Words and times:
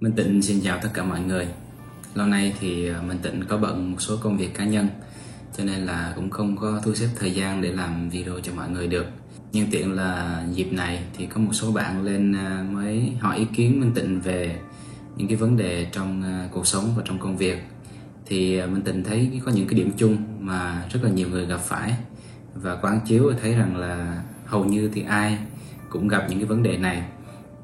Minh 0.00 0.12
Tịnh 0.12 0.42
xin 0.42 0.60
chào 0.60 0.78
tất 0.82 0.88
cả 0.94 1.04
mọi 1.04 1.20
người. 1.20 1.46
Lâu 2.14 2.26
nay 2.26 2.54
thì 2.60 2.88
ờ, 2.88 3.02
Minh 3.02 3.18
Tịnh 3.22 3.42
có 3.48 3.56
bận 3.56 3.90
một 3.90 3.96
số 4.00 4.16
công 4.16 4.36
việc 4.36 4.54
cá 4.54 4.64
nhân, 4.64 4.88
Cho 5.56 5.64
nên 5.64 5.86
là 5.86 6.12
cũng 6.16 6.30
không 6.30 6.56
có 6.56 6.80
thu 6.84 6.94
xếp 6.94 7.08
thời 7.16 7.34
gian 7.34 7.62
để 7.62 7.72
làm 7.72 8.08
video 8.08 8.40
cho 8.42 8.52
mọi 8.54 8.70
người 8.70 8.86
được. 8.86 9.06
Nhưng 9.52 9.70
tiện 9.70 9.92
là 9.92 10.42
dịp 10.52 10.72
này 10.72 11.04
thì 11.16 11.26
có 11.26 11.40
một 11.40 11.52
số 11.52 11.72
bạn 11.72 12.02
lên 12.02 12.32
ờ, 12.32 12.64
mới 12.70 13.12
hỏi 13.20 13.38
ý 13.38 13.46
kiến 13.56 13.80
Minh 13.80 13.92
Tịnh 13.94 14.20
về 14.20 14.58
những 15.16 15.28
cái 15.28 15.36
vấn 15.36 15.56
đề 15.56 15.86
trong 15.92 16.22
ờ, 16.22 16.48
cuộc 16.52 16.66
sống 16.66 16.84
và 16.96 17.02
trong 17.06 17.18
công 17.18 17.36
việc. 17.36 17.58
Thì 18.26 18.66
Minh 18.66 18.82
Tịnh 18.82 19.04
thấy 19.04 19.40
có 19.44 19.52
những 19.52 19.66
cái 19.66 19.74
điểm 19.74 19.92
chung 19.96 20.16
mà 20.40 20.84
rất 20.92 21.00
là 21.04 21.10
nhiều 21.10 21.28
người 21.28 21.46
gặp 21.46 21.60
phải. 21.60 21.94
Và 22.54 22.76
quán 22.76 23.00
chiếu 23.06 23.32
thấy 23.42 23.54
rằng 23.54 23.76
là 23.76 24.22
hầu 24.46 24.64
như 24.64 24.90
thì 24.94 25.02
ai 25.02 25.38
cũng 25.88 26.08
gặp 26.08 26.26
những 26.28 26.38
cái 26.38 26.46
vấn 26.46 26.62
đề 26.62 26.76
này 26.76 27.02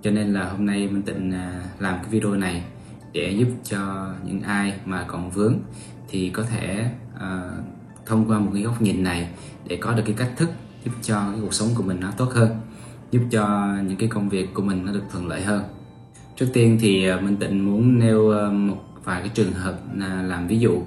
cho 0.02 0.10
nên 0.10 0.32
là 0.32 0.50
hôm 0.50 0.66
nay 0.66 0.88
mình 0.92 1.04
định 1.04 1.30
à, 1.30 1.62
làm 1.78 1.94
cái 2.02 2.10
video 2.10 2.34
này 2.34 2.64
để 3.12 3.30
giúp 3.30 3.48
cho 3.64 4.08
những 4.26 4.42
ai 4.42 4.72
mà 4.84 5.04
còn 5.08 5.30
vướng 5.30 5.54
thì 6.08 6.30
có 6.30 6.42
thể 6.42 6.90
uh, 7.14 7.64
thông 8.06 8.30
qua 8.30 8.38
một 8.38 8.50
cái 8.54 8.62
góc 8.62 8.82
nhìn 8.82 9.02
này 9.02 9.28
để 9.68 9.76
có 9.76 9.92
được 9.94 10.02
cái 10.06 10.14
cách 10.18 10.30
thức 10.36 10.50
giúp 10.84 10.92
cho 11.02 11.14
cái 11.14 11.40
cuộc 11.40 11.54
sống 11.54 11.68
của 11.74 11.82
mình 11.82 12.00
nó 12.00 12.10
tốt 12.10 12.30
hơn 12.32 12.48
giúp 13.10 13.22
cho 13.30 13.74
những 13.86 13.96
cái 13.96 14.08
công 14.08 14.28
việc 14.28 14.54
của 14.54 14.62
mình 14.62 14.84
nó 14.86 14.92
được 14.92 15.02
thuận 15.12 15.26
lợi 15.26 15.42
hơn. 15.42 15.64
Trước 16.36 16.46
tiên 16.52 16.78
thì 16.80 17.08
à, 17.08 17.20
mình 17.20 17.38
định 17.38 17.60
muốn 17.60 17.98
nêu 17.98 18.50
một 18.50 18.78
vài 19.04 19.20
cái 19.20 19.30
trường 19.34 19.52
hợp 19.52 19.78
làm 20.22 20.46
ví 20.46 20.58
dụ 20.58 20.82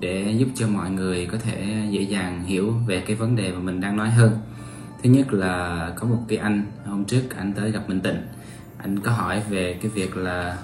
để 0.00 0.34
giúp 0.38 0.48
cho 0.54 0.68
mọi 0.68 0.90
người 0.90 1.26
có 1.26 1.38
thể 1.38 1.86
dễ 1.90 2.02
dàng 2.02 2.44
hiểu 2.44 2.74
về 2.86 3.00
cái 3.06 3.16
vấn 3.16 3.36
đề 3.36 3.52
mà 3.52 3.58
mình 3.58 3.80
đang 3.80 3.96
nói 3.96 4.10
hơn. 4.10 4.30
Thứ 5.02 5.10
nhất 5.10 5.32
là 5.32 5.92
có 5.96 6.06
một 6.06 6.18
cái 6.28 6.38
anh 6.38 6.64
hôm 6.86 7.04
trước 7.04 7.22
anh 7.36 7.52
tới 7.52 7.70
gặp 7.70 7.88
Minh 7.88 8.00
Tịnh 8.00 8.16
anh 8.82 8.98
có 8.98 9.12
hỏi 9.12 9.42
về 9.50 9.78
cái 9.82 9.90
việc 9.90 10.16
là 10.16 10.58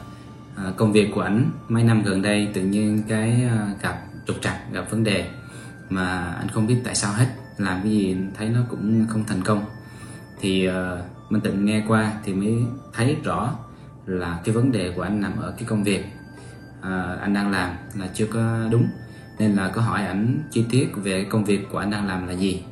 à, 0.57 0.65
công 0.77 0.93
việc 0.93 1.11
của 1.15 1.21
anh 1.21 1.51
mấy 1.69 1.85
năm 1.85 2.03
gần 2.03 2.23
đây 2.23 2.49
tự 2.55 2.63
nhiên 2.63 3.03
cái 3.09 3.45
à, 3.51 3.69
gặp 3.83 4.03
trục 4.27 4.37
trặc 4.43 4.73
gặp 4.73 4.91
vấn 4.91 5.05
đề 5.05 5.31
mà 5.91 6.35
anh 6.39 6.49
không 6.49 6.67
biết 6.67 6.77
tại 6.85 6.95
sao 6.95 7.13
hết. 7.13 7.27
Làm 7.57 7.81
cái 7.83 7.91
gì 7.91 8.17
thấy 8.35 8.49
nó 8.49 8.61
cũng 8.71 9.07
không 9.09 9.25
thành 9.27 9.43
công. 9.43 9.65
Thì 10.41 10.69
uh, 10.69 10.73
mình 11.31 11.41
tịnh 11.41 11.65
nghe 11.65 11.85
qua 11.89 12.13
thì 12.25 12.35
mới 12.35 12.55
thấy 12.93 13.17
rõ 13.25 13.55
là 14.07 14.41
cái 14.45 14.55
vấn 14.55 14.73
đề 14.73 14.93
của 14.97 15.03
anh 15.03 15.21
nằm 15.21 15.41
ở 15.41 15.51
cái 15.51 15.65
công 15.65 15.85
việc 15.85 16.05
uh, 16.81 17.21
anh 17.21 17.35
đang 17.35 17.51
làm 17.51 17.77
là 17.95 18.09
chưa 18.15 18.27
có 18.27 18.69
đúng. 18.71 18.89
Nên 19.39 19.55
là 19.55 19.69
có 19.69 19.81
hỏi 19.81 20.07
ảnh 20.07 20.43
chi 20.51 20.65
tiết 20.71 20.89
về 20.97 21.25
công 21.25 21.45
việc 21.45 21.69
của 21.71 21.79
anh 21.79 21.91
đang 21.91 22.07
làm 22.07 22.27
là 22.27 22.33
gì. 22.33 22.63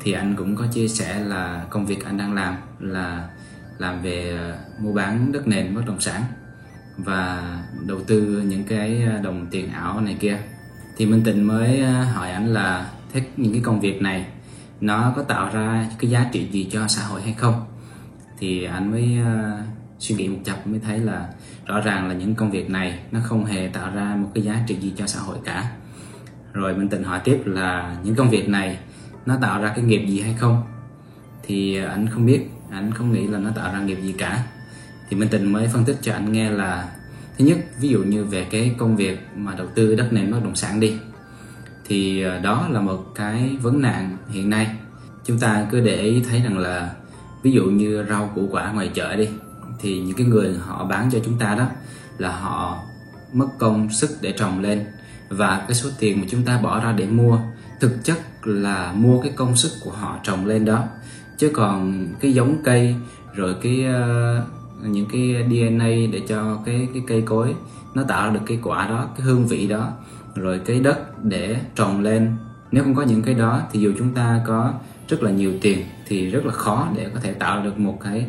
Thì 0.00 0.12
anh 0.12 0.36
cũng 0.36 0.56
có 0.56 0.66
chia 0.72 0.88
sẻ 0.88 1.20
là 1.20 1.66
công 1.70 1.86
việc 1.86 2.04
anh 2.04 2.18
đang 2.18 2.34
làm 2.34 2.54
là 2.78 3.28
làm 3.82 4.02
về 4.02 4.36
ờ, 4.38 4.58
mua 4.78 4.92
bán 4.92 5.32
đất 5.32 5.48
nền 5.48 5.74
bất 5.74 5.82
động 5.86 6.00
sản 6.00 6.22
và 6.96 7.42
đầu 7.86 8.00
tư 8.06 8.42
những 8.46 8.64
cái 8.64 9.02
ờ, 9.02 9.18
đồng 9.22 9.46
tiền 9.50 9.72
ảo 9.72 10.00
này 10.00 10.16
kia. 10.20 10.38
Thì 10.96 11.06
Minh 11.06 11.22
Tịnh 11.24 11.46
mới 11.46 11.80
ờ, 11.80 12.04
hỏi 12.04 12.30
anh 12.30 12.46
là 12.46 12.90
thế 13.12 13.22
những 13.36 13.52
cái 13.52 13.62
công 13.64 13.80
việc 13.80 14.02
này 14.02 14.26
nó 14.80 15.12
có 15.16 15.22
tạo 15.22 15.50
ra 15.52 15.86
cái 15.98 16.10
giá 16.10 16.26
trị 16.32 16.48
gì 16.50 16.68
cho 16.72 16.88
xã 16.88 17.02
hội 17.02 17.22
hay 17.22 17.32
không? 17.32 17.64
Thì 18.38 18.64
anh 18.64 18.90
mới 18.90 19.18
uh, 19.20 19.64
suy 19.98 20.14
nghĩ 20.14 20.28
một 20.28 20.38
chập 20.44 20.66
mới 20.66 20.80
thấy 20.80 20.98
là 20.98 21.28
rõ 21.66 21.80
ràng 21.80 22.08
là 22.08 22.14
những 22.14 22.34
công 22.34 22.50
việc 22.50 22.70
này 22.70 22.98
nó 23.12 23.20
không 23.22 23.44
hề 23.44 23.68
tạo 23.72 23.90
ra 23.94 24.16
một 24.16 24.28
cái 24.34 24.44
giá 24.44 24.62
trị 24.66 24.76
gì 24.80 24.92
cho 24.96 25.06
xã 25.06 25.20
hội 25.20 25.38
cả. 25.44 25.70
Rồi 26.52 26.74
Minh 26.74 26.88
Tịnh 26.88 27.04
hỏi 27.04 27.20
tiếp 27.24 27.42
là 27.44 27.96
những 28.04 28.14
công 28.14 28.30
việc 28.30 28.48
này 28.48 28.78
nó 29.26 29.36
tạo 29.42 29.62
ra 29.62 29.72
cái 29.76 29.84
nghiệp 29.84 30.06
gì 30.06 30.20
hay 30.20 30.34
không? 30.34 30.62
Thì 31.42 31.76
anh 31.76 32.08
không 32.08 32.26
biết 32.26 32.50
anh 32.72 32.92
không 32.92 33.12
nghĩ 33.12 33.26
là 33.26 33.38
nó 33.38 33.50
tạo 33.50 33.72
ra 33.72 33.80
nghiệp 33.80 33.98
gì 34.02 34.12
cả. 34.12 34.42
Thì 35.08 35.16
Minh 35.16 35.28
Tình 35.28 35.52
mới 35.52 35.68
phân 35.68 35.84
tích 35.84 35.96
cho 36.02 36.12
anh 36.12 36.32
nghe 36.32 36.50
là, 36.50 36.88
thứ 37.38 37.44
nhất, 37.44 37.58
ví 37.80 37.88
dụ 37.88 38.02
như 38.02 38.24
về 38.24 38.44
cái 38.44 38.74
công 38.78 38.96
việc 38.96 39.28
mà 39.36 39.54
đầu 39.54 39.66
tư 39.74 39.94
đất 39.94 40.12
nền 40.12 40.32
bất 40.32 40.38
động 40.44 40.56
sản 40.56 40.80
đi, 40.80 40.96
thì 41.84 42.22
ờ, 42.22 42.38
đó 42.38 42.68
là 42.70 42.80
một 42.80 43.04
cái 43.14 43.56
vấn 43.62 43.82
nạn 43.82 44.16
hiện 44.30 44.50
nay. 44.50 44.76
Chúng 45.24 45.38
ta 45.38 45.66
cứ 45.70 45.80
để 45.80 45.96
ý 45.96 46.22
thấy 46.30 46.40
rằng 46.40 46.58
là, 46.58 46.94
ví 47.42 47.52
dụ 47.52 47.64
như 47.64 48.04
rau 48.08 48.30
củ 48.34 48.48
quả 48.50 48.72
ngoài 48.72 48.90
chợ 48.94 49.16
đi, 49.16 49.28
thì 49.80 50.00
những 50.00 50.16
cái 50.16 50.26
người 50.26 50.54
họ 50.60 50.84
bán 50.84 51.10
cho 51.12 51.18
chúng 51.24 51.38
ta 51.38 51.54
đó 51.54 51.66
là 52.18 52.36
họ 52.36 52.82
mất 53.32 53.48
công 53.58 53.90
sức 53.90 54.10
để 54.20 54.32
trồng 54.32 54.60
lên 54.60 54.84
và 55.28 55.64
cái 55.68 55.74
số 55.74 55.90
tiền 55.98 56.20
mà 56.20 56.26
chúng 56.30 56.42
ta 56.42 56.58
bỏ 56.58 56.84
ra 56.84 56.92
để 56.92 57.06
mua, 57.06 57.38
thực 57.80 58.04
chất 58.04 58.18
là 58.46 58.92
mua 58.92 59.22
cái 59.22 59.32
công 59.36 59.56
sức 59.56 59.72
của 59.80 59.90
họ 59.90 60.18
trồng 60.22 60.46
lên 60.46 60.64
đó 60.64 60.84
chứ 61.42 61.50
còn 61.52 62.08
cái 62.20 62.32
giống 62.32 62.56
cây 62.64 62.94
rồi 63.34 63.54
cái 63.62 63.84
uh, 63.88 64.88
những 64.88 65.06
cái 65.12 65.46
DNA 65.50 65.86
để 66.12 66.22
cho 66.28 66.58
cái 66.64 66.88
cái 66.94 67.02
cây 67.06 67.22
cối 67.22 67.54
nó 67.94 68.02
tạo 68.02 68.26
ra 68.26 68.34
được 68.34 68.40
cái 68.46 68.58
quả 68.62 68.88
đó 68.88 69.08
cái 69.16 69.26
hương 69.26 69.46
vị 69.46 69.68
đó 69.68 69.92
rồi 70.34 70.60
cái 70.64 70.80
đất 70.80 71.24
để 71.24 71.56
trồng 71.74 72.00
lên. 72.00 72.32
Nếu 72.72 72.84
không 72.84 72.94
có 72.94 73.02
những 73.02 73.22
cái 73.22 73.34
đó 73.34 73.60
thì 73.72 73.80
dù 73.80 73.92
chúng 73.98 74.14
ta 74.14 74.40
có 74.46 74.72
rất 75.08 75.22
là 75.22 75.30
nhiều 75.30 75.52
tiền 75.60 75.78
thì 76.06 76.30
rất 76.30 76.46
là 76.46 76.52
khó 76.52 76.88
để 76.96 77.10
có 77.14 77.20
thể 77.20 77.32
tạo 77.32 77.64
được 77.64 77.78
một 77.78 77.98
cái 78.04 78.26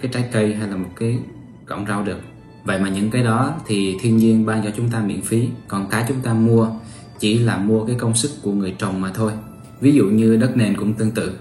cái 0.00 0.10
trái 0.14 0.24
cây 0.32 0.54
hay 0.54 0.68
là 0.68 0.76
một 0.76 0.90
cái 0.96 1.18
cọng 1.66 1.86
rau 1.86 2.02
được. 2.02 2.18
Vậy 2.64 2.78
mà 2.78 2.88
những 2.88 3.10
cái 3.10 3.22
đó 3.22 3.54
thì 3.66 3.96
thiên 4.00 4.16
nhiên 4.16 4.46
ban 4.46 4.64
cho 4.64 4.70
chúng 4.76 4.90
ta 4.90 5.00
miễn 5.00 5.20
phí 5.20 5.48
còn 5.68 5.86
cái 5.90 6.04
chúng 6.08 6.20
ta 6.20 6.34
mua 6.34 6.68
chỉ 7.18 7.38
là 7.38 7.58
mua 7.58 7.86
cái 7.86 7.96
công 7.98 8.14
sức 8.14 8.30
của 8.42 8.52
người 8.52 8.74
trồng 8.78 9.00
mà 9.00 9.10
thôi. 9.14 9.32
Ví 9.80 9.92
dụ 9.92 10.04
như 10.04 10.36
đất 10.36 10.56
nền 10.56 10.76
cũng 10.76 10.94
tương 10.94 11.10
tự. 11.10 11.32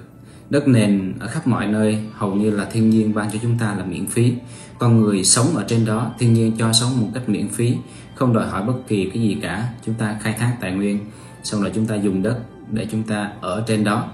Đất 0.53 0.68
nền 0.68 1.14
ở 1.19 1.28
khắp 1.28 1.47
mọi 1.47 1.68
nơi 1.68 1.97
hầu 2.14 2.36
như 2.36 2.52
là 2.52 2.66
thiên 2.66 2.90
nhiên 2.90 3.14
ban 3.14 3.31
cho 3.31 3.40
chúng 3.41 3.58
ta 3.58 3.75
là 3.75 3.86
miễn 3.86 4.08
phí. 4.08 4.34
Con 4.80 5.02
người 5.02 5.24
sống 5.24 5.56
ở 5.56 5.66
trên 5.68 5.86
đó, 5.86 6.12
thiên 6.19 6.34
nhiên 6.34 6.52
cho 6.58 6.74
sống 6.74 7.02
một 7.02 7.08
cách 7.14 7.30
miễn 7.30 7.47
phí, 7.50 7.75
không 8.16 8.34
đòi 8.34 8.47
hỏi 8.47 8.64
bất 8.64 8.74
kỳ 8.88 9.09
cái 9.14 9.24
gì 9.24 9.38
cả. 9.41 9.68
Chúng 9.86 9.96
ta 9.96 10.19
khai 10.22 10.34
thác 10.40 10.58
tài 10.62 10.72
nguyên, 10.72 11.00
xong 11.44 11.62
rồi 11.62 11.72
chúng 11.75 11.86
ta 11.86 11.96
dùng 11.96 12.24
đất 12.24 12.38
để 12.72 12.88
chúng 12.91 13.03
ta 13.03 13.31
ở 13.41 13.64
trên 13.68 13.84
đó. 13.84 14.08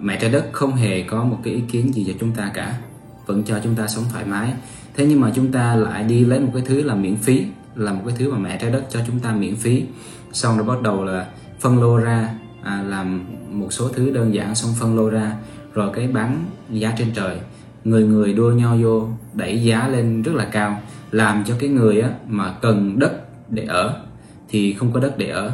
Mẹ 0.00 0.18
trái 0.20 0.30
đất 0.30 0.48
không 0.52 0.72
hề 0.72 1.02
có 1.02 1.24
một 1.24 1.38
cái 1.42 1.54
ý 1.54 1.60
kiến 1.70 1.94
gì 1.94 2.04
cho 2.06 2.12
chúng 2.20 2.32
ta 2.32 2.50
cả, 2.54 2.78
vẫn 3.26 3.42
cho 3.42 3.58
chúng 3.64 3.74
ta 3.74 3.86
sống 3.86 4.04
thoải 4.12 4.24
mái. 4.24 4.52
Thế 4.96 5.06
nhưng 5.06 5.20
mà 5.20 5.32
chúng 5.34 5.52
ta 5.52 5.74
lại 5.74 6.04
đi 6.04 6.24
lấy 6.24 6.40
một 6.40 6.50
cái 6.54 6.62
thứ 6.66 6.82
là 6.82 6.94
miễn 6.94 7.16
phí, 7.16 7.44
là 7.74 7.92
một 7.92 8.02
cái 8.06 8.16
thứ 8.18 8.32
mà 8.32 8.38
mẹ 8.38 8.58
trái 8.62 8.70
đất 8.70 8.82
cho 8.90 9.00
chúng 9.06 9.18
ta 9.18 9.32
miễn 9.32 9.56
phí. 9.56 9.84
Xong 10.32 10.56
rồi 10.56 10.66
bắt 10.66 10.82
đầu 10.82 11.04
là 11.04 11.26
phân 11.60 11.80
lô 11.80 11.96
ra, 11.96 12.28
à, 12.62 12.82
làm 12.88 13.24
một 13.50 13.72
số 13.72 13.88
thứ 13.88 14.10
đơn 14.10 14.34
giản 14.34 14.54
xong 14.54 14.70
phân 14.80 14.96
lô 14.96 15.10
ra 15.10 15.32
rồi 15.76 15.90
cái 15.94 16.06
bán 16.08 16.44
giá 16.70 16.94
trên 16.98 17.08
trời. 17.14 17.38
Người 17.84 18.04
người 18.04 18.32
đua 18.32 18.52
nhau 18.52 18.78
vô 18.82 19.08
đẩy 19.34 19.62
giá 19.62 19.88
lên 19.88 20.22
rất 20.22 20.34
là 20.34 20.44
cao. 20.44 20.80
Làm 21.10 21.44
cho 21.46 21.54
cái 21.58 21.68
người 21.68 22.00
á, 22.00 22.10
mà 22.28 22.54
cần 22.62 22.98
đất 22.98 23.12
để 23.50 23.64
ở 23.64 24.00
thì 24.48 24.72
không 24.72 24.92
có 24.92 25.00
đất 25.00 25.18
để 25.18 25.28
ở. 25.28 25.52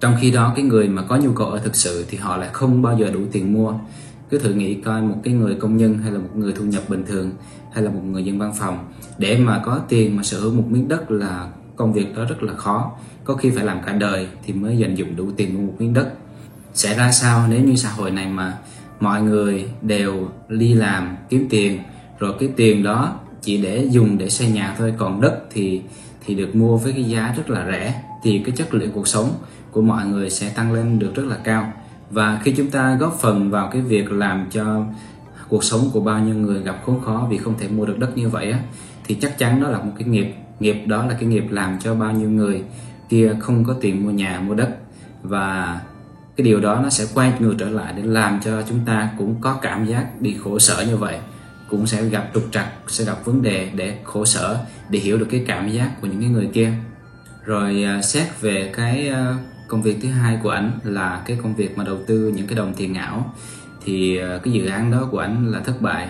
Trong 0.00 0.16
khi 0.20 0.30
đó 0.30 0.52
cái 0.56 0.64
người 0.64 0.88
mà 0.88 1.02
có 1.02 1.16
nhu 1.16 1.32
cầu 1.32 1.46
ở 1.46 1.58
thực 1.58 1.76
sự 1.76 2.04
thì 2.08 2.18
họ 2.18 2.36
lại 2.36 2.48
không 2.52 2.82
bao 2.82 2.98
giờ 2.98 3.10
đủ 3.14 3.20
tiền 3.32 3.52
mua. 3.52 3.74
Cứ 4.30 4.38
thử 4.38 4.52
nghĩ 4.52 4.74
coi 4.74 5.02
một 5.02 5.16
cái 5.24 5.34
người 5.34 5.54
công 5.54 5.76
nhân 5.76 5.98
hay 5.98 6.12
là 6.12 6.18
một 6.18 6.30
người 6.34 6.52
thu 6.52 6.64
nhập 6.64 6.82
bình 6.88 7.04
thường 7.06 7.30
hay 7.72 7.84
là 7.84 7.90
một 7.90 8.00
người 8.04 8.24
dân 8.24 8.38
văn 8.38 8.52
phòng 8.58 8.78
để 9.18 9.38
mà 9.38 9.62
có 9.64 9.80
tiền 9.88 10.16
mà 10.16 10.22
sở 10.22 10.40
hữu 10.40 10.54
một 10.54 10.64
miếng 10.68 10.88
đất 10.88 11.10
là 11.10 11.48
công 11.76 11.92
việc 11.92 12.16
đó 12.16 12.24
rất 12.24 12.42
là 12.42 12.54
khó. 12.54 12.92
Có 13.24 13.34
khi 13.34 13.50
phải 13.50 13.64
làm 13.64 13.78
cả 13.86 13.92
đời 13.92 14.28
thì 14.44 14.52
mới 14.52 14.78
dành 14.78 14.94
dụng 14.94 15.16
đủ 15.16 15.30
tiền 15.36 15.54
mua 15.54 15.60
một 15.60 15.74
miếng 15.78 15.94
đất. 15.94 16.08
Sẽ 16.74 16.96
ra 16.96 17.12
sao 17.12 17.46
nếu 17.48 17.64
như 17.64 17.76
xã 17.76 17.90
hội 17.90 18.10
này 18.10 18.26
mà 18.26 18.58
mọi 19.04 19.22
người 19.22 19.68
đều 19.82 20.28
đi 20.48 20.74
làm, 20.74 21.16
kiếm 21.28 21.46
tiền. 21.50 21.78
Rồi 22.18 22.34
cái 22.40 22.48
tiền 22.56 22.82
đó 22.82 23.20
chỉ 23.42 23.62
để 23.62 23.86
dùng 23.90 24.18
để 24.18 24.28
xây 24.30 24.48
nhà 24.48 24.74
thôi. 24.78 24.94
Còn 24.98 25.20
đất 25.20 25.36
thì 25.50 25.82
thì 26.26 26.34
được 26.34 26.54
mua 26.54 26.76
với 26.76 26.92
cái 26.92 27.04
giá 27.04 27.34
rất 27.36 27.50
là 27.50 27.66
rẻ. 27.66 28.02
Thì 28.22 28.42
cái 28.44 28.56
chất 28.56 28.74
lượng 28.74 28.90
cuộc 28.94 29.08
sống 29.08 29.28
của 29.70 29.82
mọi 29.82 30.06
người 30.06 30.30
sẽ 30.30 30.48
tăng 30.48 30.72
lên 30.72 30.98
được 30.98 31.14
rất 31.14 31.26
là 31.26 31.36
cao. 31.44 31.72
Và 32.10 32.40
khi 32.44 32.52
chúng 32.56 32.70
ta 32.70 32.96
góp 33.00 33.18
phần 33.20 33.50
vào 33.50 33.70
cái 33.72 33.82
việc 33.82 34.12
làm 34.12 34.46
cho 34.50 34.84
cuộc 35.48 35.64
sống 35.64 35.90
của 35.92 36.00
bao 36.00 36.20
nhiêu 36.20 36.34
người 36.34 36.62
gặp 36.62 36.82
khốn 36.84 37.00
khó 37.00 37.26
vì 37.30 37.38
không 37.38 37.54
thể 37.58 37.68
mua 37.68 37.86
được 37.86 37.98
đất 37.98 38.16
như 38.16 38.28
vậy 38.28 38.50
á, 38.50 38.58
thì 39.06 39.14
chắc 39.14 39.38
chắn 39.38 39.62
đó 39.62 39.68
là 39.68 39.78
một 39.78 39.92
cái 39.98 40.08
nghiệp. 40.08 40.34
Nghiệp 40.60 40.82
đó 40.86 41.06
là 41.06 41.16
cái 41.20 41.28
nghiệp 41.28 41.44
làm 41.50 41.78
cho 41.80 41.94
bao 41.94 42.12
nhiêu 42.12 42.30
người 42.30 42.62
kia 43.08 43.36
không 43.40 43.64
có 43.64 43.74
tiền 43.80 44.04
mua 44.04 44.10
nhà, 44.10 44.40
mua 44.40 44.54
đất. 44.54 44.76
Và 45.22 45.80
cái 46.36 46.44
điều 46.44 46.60
đó 46.60 46.80
nó 46.82 46.90
sẽ 46.90 47.06
quay 47.14 47.32
ngược 47.38 47.54
trở 47.58 47.68
lại 47.68 47.92
để 47.96 48.02
làm 48.02 48.40
cho 48.44 48.62
chúng 48.68 48.80
ta 48.86 49.10
cũng 49.18 49.36
có 49.40 49.58
cảm 49.62 49.86
giác 49.86 50.06
bị 50.20 50.36
khổ 50.44 50.58
sở 50.58 50.84
như 50.88 50.96
vậy, 50.96 51.18
cũng 51.70 51.86
sẽ 51.86 52.04
gặp 52.04 52.30
trục 52.34 52.44
trặc, 52.52 52.66
sẽ 52.86 53.04
gặp 53.04 53.24
vấn 53.24 53.42
đề 53.42 53.70
để 53.74 53.98
khổ 54.04 54.24
sở, 54.24 54.58
để 54.88 54.98
hiểu 54.98 55.18
được 55.18 55.26
cái 55.30 55.44
cảm 55.46 55.70
giác 55.70 56.00
của 56.00 56.06
những 56.06 56.20
cái 56.20 56.30
người 56.30 56.48
kia. 56.52 56.72
Rồi 57.44 57.84
à, 57.84 58.02
xét 58.02 58.40
về 58.40 58.72
cái 58.76 59.08
à, 59.08 59.36
công 59.68 59.82
việc 59.82 59.98
thứ 60.02 60.08
hai 60.08 60.38
của 60.42 60.50
ảnh 60.50 60.78
là 60.84 61.22
cái 61.26 61.38
công 61.42 61.54
việc 61.54 61.78
mà 61.78 61.84
đầu 61.84 61.98
tư 62.06 62.32
những 62.36 62.46
cái 62.46 62.56
đồng 62.56 62.74
tiền 62.74 62.94
ảo, 62.94 63.34
thì 63.84 64.18
à, 64.18 64.38
cái 64.42 64.54
dự 64.54 64.66
án 64.66 64.90
đó 64.90 65.08
của 65.10 65.18
ảnh 65.18 65.52
là 65.52 65.60
thất 65.60 65.82
bại. 65.82 66.08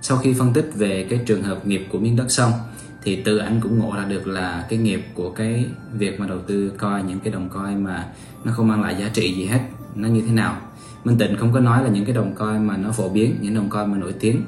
Sau 0.00 0.18
khi 0.18 0.32
phân 0.32 0.52
tích 0.52 0.70
về 0.74 1.06
cái 1.10 1.20
trường 1.26 1.42
hợp 1.42 1.66
nghiệp 1.66 1.86
của 1.92 1.98
miếng 1.98 2.16
đất 2.16 2.30
xong 2.30 2.52
thì 3.04 3.22
từ 3.24 3.38
anh 3.38 3.60
cũng 3.60 3.78
ngộ 3.78 3.92
ra 3.96 4.04
được 4.04 4.26
là 4.26 4.66
cái 4.68 4.78
nghiệp 4.78 5.04
của 5.14 5.30
cái 5.30 5.66
việc 5.92 6.20
mà 6.20 6.26
đầu 6.26 6.38
tư 6.38 6.72
coi 6.78 7.02
những 7.02 7.20
cái 7.20 7.32
đồng 7.32 7.48
coi 7.48 7.74
mà 7.74 8.06
nó 8.44 8.52
không 8.52 8.68
mang 8.68 8.82
lại 8.82 8.96
giá 8.98 9.10
trị 9.12 9.34
gì 9.34 9.46
hết 9.46 9.60
nó 9.94 10.08
như 10.08 10.22
thế 10.26 10.32
nào. 10.32 10.56
Minh 11.04 11.18
Tịnh 11.18 11.36
không 11.36 11.52
có 11.52 11.60
nói 11.60 11.84
là 11.84 11.90
những 11.90 12.04
cái 12.04 12.14
đồng 12.14 12.34
coi 12.34 12.58
mà 12.58 12.76
nó 12.76 12.92
phổ 12.92 13.08
biến 13.08 13.36
những 13.40 13.54
đồng 13.54 13.68
coi 13.68 13.86
mà 13.86 13.98
nổi 13.98 14.12
tiếng 14.20 14.44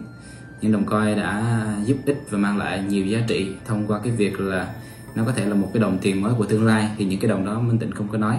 những 0.61 0.73
đồng 0.73 0.85
coi 0.85 1.14
đã 1.14 1.56
giúp 1.85 1.97
ích 2.06 2.23
và 2.31 2.38
mang 2.38 2.58
lại 2.58 2.85
nhiều 2.88 3.06
giá 3.06 3.19
trị 3.29 3.49
thông 3.67 3.87
qua 3.87 4.00
cái 4.05 4.12
việc 4.12 4.41
là 4.41 4.75
nó 5.14 5.25
có 5.25 5.32
thể 5.32 5.44
là 5.44 5.55
một 5.55 5.70
cái 5.75 5.81
đồng 5.81 5.99
tiền 6.03 6.23
mới 6.23 6.35
của 6.35 6.44
tương 6.44 6.67
lai 6.67 6.91
thì 6.97 7.05
những 7.05 7.20
cái 7.20 7.31
đồng 7.31 7.47
đó 7.47 7.61
Minh 7.61 7.79
Tịnh 7.79 7.91
không 7.91 8.08
có 8.08 8.19
nói. 8.19 8.38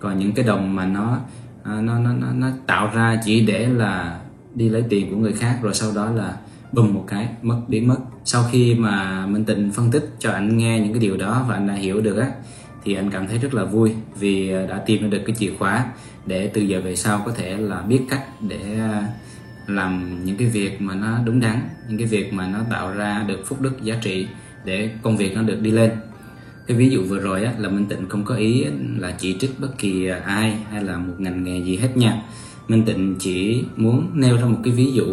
Còn 0.00 0.18
những 0.18 0.32
cái 0.32 0.44
đồng 0.44 0.76
mà 0.76 0.86
nó 0.86 1.18
nó 1.64 1.98
nó 1.98 2.12
nó, 2.12 2.26
nó 2.34 2.48
tạo 2.66 2.90
ra 2.94 3.20
chỉ 3.24 3.46
để 3.46 3.66
là 3.66 4.20
đi 4.54 4.68
lấy 4.68 4.84
tiền 4.88 5.10
của 5.10 5.16
người 5.16 5.32
khác 5.32 5.58
rồi 5.62 5.74
sau 5.74 5.92
đó 5.94 6.10
là 6.10 6.36
bùng 6.72 6.94
một 6.94 7.04
cái 7.08 7.28
mất 7.42 7.60
biến 7.68 7.88
mất. 7.88 7.98
Sau 8.24 8.44
khi 8.50 8.74
mà 8.74 9.26
Minh 9.26 9.44
Tịnh 9.44 9.70
phân 9.72 9.90
tích 9.90 10.10
cho 10.18 10.30
anh 10.30 10.58
nghe 10.58 10.80
những 10.80 10.92
cái 10.92 11.00
điều 11.00 11.16
đó 11.16 11.44
và 11.48 11.54
anh 11.54 11.66
đã 11.66 11.74
hiểu 11.74 12.00
được 12.00 12.16
á 12.16 12.30
thì 12.84 12.94
anh 12.94 13.10
cảm 13.10 13.28
thấy 13.28 13.38
rất 13.38 13.54
là 13.54 13.64
vui 13.64 13.92
vì 14.18 14.52
à, 14.52 14.66
đã 14.66 14.78
tìm 14.86 15.10
được 15.10 15.22
cái 15.26 15.36
chìa 15.38 15.52
khóa 15.58 15.86
để 16.26 16.50
từ 16.54 16.60
giờ 16.60 16.80
về 16.80 16.96
sau 16.96 17.22
có 17.26 17.32
thể 17.32 17.56
là 17.56 17.82
biết 17.82 18.00
cách 18.10 18.24
để 18.48 18.78
à, 18.78 19.08
làm 19.66 20.24
những 20.24 20.36
cái 20.36 20.48
việc 20.48 20.80
mà 20.80 20.94
nó 20.94 21.18
đúng 21.24 21.40
đắn 21.40 21.60
những 21.88 21.98
cái 21.98 22.06
việc 22.06 22.32
mà 22.32 22.46
nó 22.46 22.58
tạo 22.70 22.92
ra 22.92 23.24
được 23.28 23.46
phúc 23.46 23.60
đức 23.60 23.82
giá 23.82 23.94
trị 24.02 24.26
để 24.64 24.90
công 25.02 25.16
việc 25.16 25.34
nó 25.34 25.42
được 25.42 25.60
đi 25.60 25.70
lên. 25.70 25.90
Cái 26.66 26.76
ví 26.76 26.90
dụ 26.90 27.02
vừa 27.02 27.18
rồi 27.18 27.44
á, 27.44 27.52
là 27.58 27.68
Minh 27.68 27.86
Tịnh 27.86 28.08
không 28.08 28.24
có 28.24 28.34
ý 28.34 28.64
là 28.98 29.14
chỉ 29.18 29.36
trích 29.40 29.60
bất 29.60 29.78
kỳ 29.78 30.06
à, 30.06 30.20
ai 30.24 30.56
hay 30.70 30.84
là 30.84 30.98
một 30.98 31.14
ngành 31.18 31.44
nghề 31.44 31.62
gì 31.62 31.76
hết 31.76 31.96
nha. 31.96 32.22
Minh 32.68 32.84
Tịnh 32.84 33.16
chỉ 33.18 33.64
muốn 33.76 34.10
nêu 34.14 34.36
ra 34.36 34.44
một 34.44 34.58
cái 34.64 34.72
ví 34.72 34.92
dụ 34.92 35.04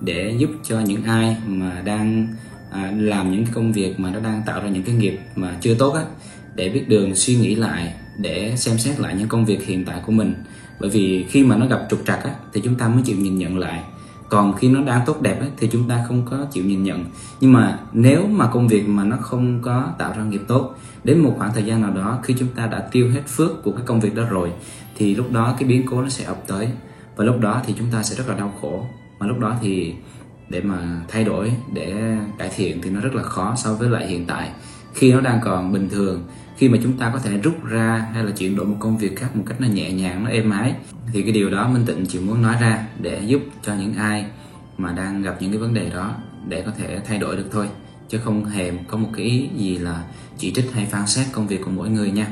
để 0.00 0.34
giúp 0.38 0.50
cho 0.64 0.80
những 0.80 1.04
ai 1.04 1.36
mà 1.46 1.82
đang 1.84 2.28
à, 2.70 2.92
làm 2.96 3.32
những 3.32 3.44
công 3.54 3.72
việc 3.72 4.00
mà 4.00 4.10
nó 4.10 4.20
đang 4.20 4.42
tạo 4.46 4.62
ra 4.62 4.68
những 4.68 4.82
cái 4.82 4.94
nghiệp 4.94 5.18
mà 5.36 5.56
chưa 5.60 5.74
tốt 5.74 5.90
á 5.90 6.02
để 6.54 6.68
biết 6.68 6.88
đường 6.88 7.14
suy 7.14 7.36
nghĩ 7.36 7.54
lại 7.54 7.94
để 8.18 8.52
xem 8.56 8.78
xét 8.78 9.00
lại 9.00 9.14
những 9.18 9.28
công 9.28 9.44
việc 9.44 9.66
hiện 9.66 9.84
tại 9.84 10.00
của 10.06 10.12
mình. 10.12 10.34
Bởi 10.80 10.90
vì 10.90 11.26
khi 11.28 11.44
mà 11.44 11.56
nó 11.56 11.66
gặp 11.66 11.86
trục 11.90 12.02
trặc 12.06 12.24
á, 12.24 12.30
thì 12.52 12.60
chúng 12.64 12.74
ta 12.74 12.88
mới 12.88 13.02
chịu 13.02 13.16
nhìn 13.16 13.38
nhận 13.38 13.58
lại. 13.58 13.82
Còn 14.28 14.56
khi 14.56 14.68
nó 14.68 14.80
đang 14.80 15.00
tốt 15.06 15.22
đẹp 15.22 15.40
ấy, 15.40 15.50
thì 15.58 15.68
chúng 15.72 15.88
ta 15.88 16.04
không 16.08 16.26
có 16.30 16.46
chịu 16.52 16.64
nhìn 16.64 16.82
nhận. 16.82 17.04
Nhưng 17.40 17.52
mà 17.52 17.78
nếu 17.92 18.26
mà 18.26 18.46
công 18.46 18.68
việc 18.68 18.88
mà 18.88 19.04
nó 19.04 19.16
không 19.16 19.62
có 19.62 19.92
tạo 19.98 20.12
ra 20.16 20.24
nghiệp 20.24 20.40
tốt 20.48 20.74
đến 21.04 21.18
một 21.18 21.34
khoảng 21.38 21.52
thời 21.54 21.62
gian 21.62 21.82
nào 21.82 21.90
đó 21.90 22.18
khi 22.22 22.34
chúng 22.38 22.48
ta 22.48 22.66
đã 22.66 22.88
tiêu 22.92 23.10
hết 23.10 23.22
phước 23.26 23.62
của 23.62 23.72
cái 23.72 23.82
công 23.86 24.00
việc 24.00 24.14
đó 24.14 24.24
rồi 24.30 24.52
thì 24.96 25.14
lúc 25.14 25.32
đó 25.32 25.56
cái 25.58 25.68
biến 25.68 25.86
cố 25.90 26.02
nó 26.02 26.08
sẽ 26.08 26.24
ập 26.24 26.46
tới. 26.46 26.68
Và 27.16 27.24
lúc 27.24 27.40
đó 27.40 27.62
thì 27.66 27.74
chúng 27.78 27.86
ta 27.92 28.02
sẽ 28.02 28.16
rất 28.16 28.28
là 28.28 28.34
đau 28.34 28.54
khổ 28.60 28.86
mà 29.20 29.26
lúc 29.26 29.38
đó 29.38 29.56
thì 29.60 29.94
để 30.48 30.60
mà 30.60 31.00
thay 31.08 31.24
đổi, 31.24 31.52
để 31.72 32.16
cải 32.38 32.50
thiện 32.56 32.82
thì 32.82 32.90
nó 32.90 33.00
rất 33.00 33.14
là 33.14 33.22
khó 33.22 33.54
so 33.56 33.74
với 33.74 33.88
lại 33.88 34.06
hiện 34.06 34.26
tại. 34.26 34.50
Khi 34.94 35.12
nó 35.12 35.20
đang 35.20 35.40
còn 35.44 35.72
bình 35.72 35.88
thường, 35.88 36.24
khi 36.56 36.68
mà 36.68 36.78
chúng 36.82 36.98
ta 36.98 37.10
có 37.12 37.18
thể 37.18 37.38
rút 37.38 37.64
ra 37.64 38.06
hay 38.14 38.24
là 38.24 38.30
chuyển 38.30 38.56
đổi 38.56 38.66
một 38.66 38.76
công 38.80 38.98
việc 38.98 39.16
khác 39.16 39.36
một 39.36 39.42
cách 39.46 39.60
nó 39.60 39.68
nhẹ 39.68 39.92
nhàng, 39.92 40.24
nó 40.24 40.30
êm 40.30 40.50
ái, 40.50 40.74
thì 41.12 41.22
cái 41.22 41.32
điều 41.32 41.50
đó 41.50 41.68
Minh 41.68 41.84
Tịnh 41.86 42.06
chỉ 42.06 42.18
muốn 42.18 42.42
nói 42.42 42.56
ra 42.60 42.86
để 43.00 43.22
giúp 43.26 43.40
cho 43.62 43.74
những 43.74 43.94
ai 43.94 44.26
mà 44.78 44.92
đang 44.92 45.22
gặp 45.22 45.36
những 45.40 45.50
cái 45.50 45.58
vấn 45.58 45.74
đề 45.74 45.90
đó 45.90 46.14
để 46.48 46.62
có 46.62 46.72
thể 46.78 47.00
thay 47.06 47.18
đổi 47.18 47.36
được 47.36 47.48
thôi, 47.52 47.68
chứ 48.08 48.18
không 48.18 48.44
hề 48.44 48.72
có 48.88 48.98
một 48.98 49.08
cái 49.16 49.26
ý 49.26 49.48
gì 49.56 49.78
là 49.78 50.04
chỉ 50.38 50.52
trích 50.52 50.72
hay 50.72 50.86
phán 50.86 51.06
xét 51.06 51.26
công 51.32 51.46
việc 51.46 51.60
của 51.64 51.70
mỗi 51.70 51.90
người 51.90 52.10
nha. 52.10 52.26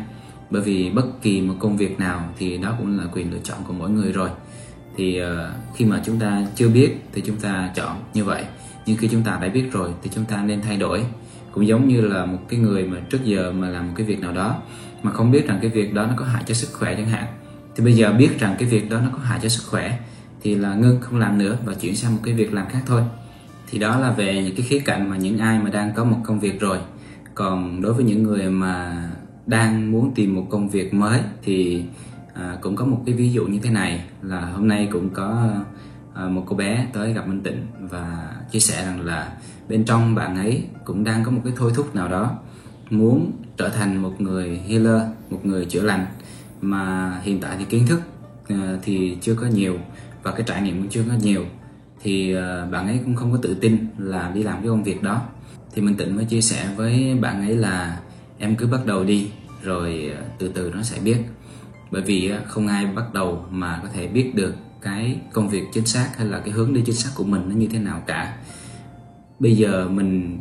Bởi 0.50 0.62
vì 0.62 0.90
bất 0.90 1.22
kỳ 1.22 1.40
một 1.40 1.54
công 1.58 1.76
việc 1.76 1.98
nào 1.98 2.28
thì 2.38 2.58
đó 2.58 2.74
cũng 2.78 2.98
là 2.98 3.04
quyền 3.12 3.32
lựa 3.32 3.38
chọn 3.44 3.58
của 3.66 3.72
mỗi 3.72 3.90
người 3.90 4.12
rồi 4.12 4.30
thì 4.98 5.22
uh, 5.22 5.28
khi 5.76 5.84
mà 5.84 6.02
chúng 6.04 6.18
ta 6.18 6.42
chưa 6.54 6.68
biết 6.68 6.96
thì 7.12 7.22
chúng 7.26 7.36
ta 7.36 7.70
chọn 7.74 7.96
như 8.14 8.24
vậy. 8.24 8.44
Nhưng 8.86 8.96
khi 8.96 9.08
chúng 9.08 9.22
ta 9.22 9.38
đã 9.42 9.48
biết 9.48 9.72
rồi 9.72 9.90
thì 10.02 10.10
chúng 10.14 10.24
ta 10.24 10.42
nên 10.42 10.60
thay 10.62 10.76
đổi. 10.76 11.04
Cũng 11.52 11.66
giống 11.66 11.88
như 11.88 12.00
là 12.00 12.26
một 12.26 12.38
cái 12.48 12.60
người 12.60 12.84
mà 12.84 13.00
trước 13.10 13.24
giờ 13.24 13.52
mà 13.52 13.68
làm 13.68 13.86
một 13.86 13.92
cái 13.96 14.06
việc 14.06 14.20
nào 14.20 14.32
đó 14.32 14.62
mà 15.02 15.10
không 15.12 15.30
biết 15.30 15.46
rằng 15.48 15.58
cái 15.62 15.70
việc 15.70 15.94
đó 15.94 16.06
nó 16.06 16.12
có 16.16 16.24
hại 16.24 16.42
cho 16.46 16.54
sức 16.54 16.68
khỏe 16.72 16.94
chẳng 16.94 17.08
hạn. 17.08 17.26
Thì 17.76 17.84
bây 17.84 17.92
giờ 17.92 18.12
biết 18.12 18.40
rằng 18.40 18.56
cái 18.58 18.68
việc 18.68 18.90
đó 18.90 19.00
nó 19.00 19.08
có 19.12 19.18
hại 19.18 19.38
cho 19.42 19.48
sức 19.48 19.62
khỏe 19.70 19.98
thì 20.42 20.54
là 20.54 20.74
ngưng 20.74 21.00
không 21.00 21.18
làm 21.18 21.38
nữa 21.38 21.56
và 21.64 21.74
chuyển 21.74 21.96
sang 21.96 22.14
một 22.14 22.20
cái 22.24 22.34
việc 22.34 22.52
làm 22.52 22.68
khác 22.68 22.80
thôi. 22.86 23.02
Thì 23.70 23.78
đó 23.78 23.98
là 23.98 24.10
về 24.10 24.42
những 24.42 24.56
cái 24.56 24.66
khía 24.68 24.78
cạnh 24.78 25.10
mà 25.10 25.16
những 25.16 25.38
ai 25.38 25.58
mà 25.58 25.70
đang 25.70 25.92
có 25.94 26.04
một 26.04 26.18
công 26.24 26.40
việc 26.40 26.60
rồi. 26.60 26.78
Còn 27.34 27.82
đối 27.82 27.92
với 27.92 28.04
những 28.04 28.22
người 28.22 28.50
mà 28.50 29.08
đang 29.46 29.92
muốn 29.92 30.14
tìm 30.14 30.34
một 30.34 30.46
công 30.50 30.68
việc 30.68 30.94
mới 30.94 31.20
thì 31.42 31.84
à, 32.38 32.58
cũng 32.60 32.76
có 32.76 32.84
một 32.84 33.02
cái 33.06 33.14
ví 33.14 33.32
dụ 33.32 33.46
như 33.46 33.58
thế 33.62 33.70
này 33.70 34.04
là 34.22 34.40
hôm 34.40 34.68
nay 34.68 34.88
cũng 34.92 35.10
có 35.10 35.48
à, 36.14 36.24
một 36.28 36.44
cô 36.46 36.56
bé 36.56 36.86
tới 36.92 37.12
gặp 37.12 37.28
Minh 37.28 37.40
Tịnh 37.40 37.66
và 37.80 38.30
chia 38.52 38.60
sẻ 38.60 38.84
rằng 38.84 39.00
là 39.00 39.32
bên 39.68 39.84
trong 39.84 40.14
bạn 40.14 40.36
ấy 40.36 40.64
cũng 40.84 41.04
đang 41.04 41.24
có 41.24 41.30
một 41.30 41.40
cái 41.44 41.52
thôi 41.56 41.72
thúc 41.74 41.94
nào 41.94 42.08
đó 42.08 42.38
muốn 42.90 43.32
trở 43.56 43.68
thành 43.68 44.02
một 44.02 44.20
người 44.20 44.60
healer 44.68 45.02
một 45.30 45.46
người 45.46 45.64
chữa 45.64 45.82
lành 45.82 46.06
mà 46.60 47.12
hiện 47.22 47.40
tại 47.40 47.56
thì 47.58 47.64
kiến 47.64 47.86
thức 47.86 48.00
à, 48.48 48.78
thì 48.82 49.18
chưa 49.20 49.34
có 49.34 49.46
nhiều 49.46 49.78
và 50.22 50.32
cái 50.32 50.42
trải 50.46 50.62
nghiệm 50.62 50.82
cũng 50.82 50.90
chưa 50.90 51.04
có 51.08 51.14
nhiều. 51.22 51.44
Thì 52.02 52.34
à, 52.34 52.66
bạn 52.70 52.86
ấy 52.86 53.00
cũng 53.04 53.16
không 53.16 53.32
có 53.32 53.38
tự 53.42 53.54
tin 53.54 53.86
là 53.98 54.30
đi 54.34 54.42
làm 54.42 54.56
cái 54.56 54.68
công 54.68 54.84
việc 54.84 55.02
đó. 55.02 55.22
Thì 55.74 55.82
minh 55.82 55.96
tịnh 55.96 56.16
mới 56.16 56.24
chia 56.24 56.40
sẻ 56.40 56.68
với 56.76 57.18
bạn 57.20 57.40
ấy 57.46 57.56
là 57.56 58.00
em 58.38 58.56
cứ 58.56 58.66
bắt 58.66 58.86
đầu 58.86 59.04
đi 59.04 59.30
rồi 59.62 60.12
à, 60.16 60.22
từ 60.38 60.48
từ 60.48 60.72
nó 60.74 60.82
sẽ 60.82 61.00
biết 61.04 61.18
bởi 61.90 62.02
vì 62.02 62.32
không 62.46 62.66
ai 62.66 62.86
bắt 62.86 63.12
đầu 63.14 63.46
mà 63.50 63.80
có 63.82 63.88
thể 63.92 64.08
biết 64.08 64.34
được 64.34 64.54
cái 64.82 65.20
công 65.32 65.48
việc 65.48 65.64
chính 65.72 65.86
xác 65.86 66.08
hay 66.16 66.26
là 66.26 66.38
cái 66.38 66.50
hướng 66.50 66.74
đi 66.74 66.82
chính 66.86 66.94
xác 66.94 67.10
của 67.14 67.24
mình 67.24 67.42
nó 67.48 67.54
như 67.54 67.68
thế 67.72 67.78
nào 67.78 68.02
cả. 68.06 68.36
Bây 69.38 69.56
giờ 69.56 69.88
mình 69.88 70.38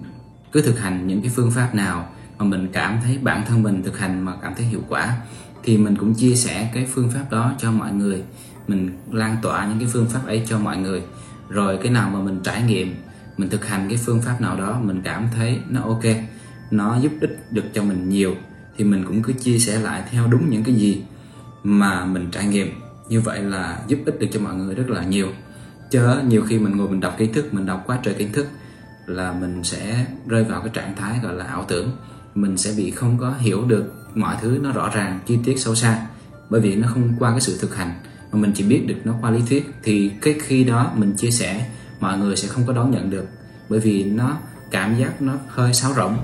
cứ 0.52 0.62
thực 0.62 0.80
hành 0.80 1.08
những 1.08 1.22
cái 1.22 1.32
phương 1.36 1.52
pháp 1.52 1.76
nào 1.76 2.10
mà 2.38 2.46
mình 2.46 2.68
cảm 2.74 3.00
thấy 3.04 3.18
bản 3.18 3.46
thân 3.46 3.64
mình 3.64 3.84
thực 3.84 4.00
hành 4.00 4.26
mà 4.26 4.34
cảm 4.42 4.54
thấy 4.56 4.66
hiệu 4.66 4.82
quả, 4.90 5.18
thì 5.64 5.78
mình 5.78 5.96
cũng 5.96 6.14
chia 6.14 6.36
sẻ 6.36 6.72
cái 6.74 6.86
phương 6.86 7.10
pháp 7.10 7.26
đó 7.32 7.54
cho 7.58 7.72
mọi 7.72 7.92
người. 7.92 8.24
Mình 8.68 8.90
lan 9.12 9.36
tỏa 9.42 9.68
những 9.68 9.80
cái 9.80 9.88
phương 9.92 10.06
pháp 10.06 10.26
ấy 10.26 10.44
cho 10.48 10.60
mọi 10.60 10.78
người. 10.78 11.04
Rồi 11.50 11.78
cái 11.84 11.92
nào 11.92 12.10
mà 12.10 12.20
mình 12.20 12.40
trải 12.44 12.64
nghiệm, 12.64 12.96
mình 13.38 13.50
thực 13.50 13.68
hành 13.68 13.88
cái 13.90 13.98
phương 13.98 14.22
pháp 14.22 14.42
nào 14.42 14.58
đó, 14.58 14.80
mình 14.84 15.02
cảm 15.04 15.28
thấy 15.36 15.60
nó 15.70 15.82
ok, 15.82 16.04
nó 16.72 17.00
giúp 17.00 17.12
ích 17.22 17.52
được 17.52 17.66
cho 17.74 17.84
mình 17.84 18.10
nhiều, 18.10 18.36
thì 18.78 18.84
mình 18.84 19.04
cũng 19.08 19.24
cứ 19.24 19.34
chia 19.34 19.60
sẻ 19.60 19.80
lại 19.80 20.04
theo 20.12 20.28
đúng 20.28 20.50
những 20.50 20.64
cái 20.64 20.76
gì 20.76 21.04
mà 21.68 22.06
mình 22.06 22.32
trải 22.32 22.48
nghiệm. 22.48 22.68
Như 23.10 23.22
vậy 23.22 23.44
là 23.44 23.80
giúp 23.88 24.00
ích 24.06 24.20
được 24.20 24.28
cho 24.32 24.40
mọi 24.40 24.56
người 24.56 24.76
rất 24.76 24.90
là 24.90 25.04
nhiều. 25.04 25.28
Chớ 25.92 26.22
nhiều 26.28 26.42
khi 26.42 26.60
mình 26.60 26.78
ngồi 26.78 26.90
mình 26.90 27.00
đọc 27.00 27.16
kiến 27.18 27.34
thức, 27.34 27.54
mình 27.54 27.66
đọc 27.66 27.84
quá 27.86 28.00
trời 28.04 28.14
kiến 28.14 28.34
thức 28.34 28.48
là 29.06 29.34
mình 29.34 29.64
sẽ 29.64 30.06
rơi 30.28 30.44
vào 30.44 30.62
cái 30.62 30.70
trạng 30.74 30.96
thái 30.96 31.20
gọi 31.24 31.34
là 31.34 31.46
ảo 31.46 31.66
tưởng. 31.68 31.92
Mình 32.36 32.58
sẽ 32.58 32.74
bị 32.78 32.92
không 32.92 33.18
có 33.18 33.34
hiểu 33.40 33.66
được 33.66 33.94
mọi 34.16 34.36
thứ 34.42 34.60
nó 34.62 34.72
rõ 34.72 34.90
ràng, 34.90 35.20
chi 35.26 35.38
tiết 35.46 35.60
sâu 35.60 35.76
xa. 35.76 36.08
Bởi 36.50 36.62
vì 36.62 36.76
nó 36.76 36.88
không 36.88 37.14
qua 37.20 37.32
cái 37.32 37.42
sự 37.42 37.58
thực 37.62 37.76
hành, 37.76 37.92
mà 38.32 38.40
mình 38.40 38.52
chỉ 38.56 38.64
biết 38.64 38.84
được 38.88 38.98
nó 39.04 39.14
qua 39.22 39.32
lý 39.32 39.40
thuyết. 39.50 39.72
Thì 39.84 40.12
cái 40.22 40.36
khi 40.42 40.64
đó 40.64 40.92
mình 40.96 41.14
chia 41.18 41.32
sẻ, 41.32 41.70
mọi 42.00 42.18
người 42.18 42.36
sẽ 42.36 42.48
không 42.48 42.64
có 42.68 42.74
đón 42.74 42.92
nhận 42.92 43.10
được. 43.10 43.26
Bởi 43.70 43.80
vì 43.80 44.04
nó, 44.04 44.38
cảm 44.72 44.98
giác 44.98 45.22
nó 45.22 45.34
hơi 45.48 45.74
sáo 45.74 45.94
rỗng. 45.94 46.18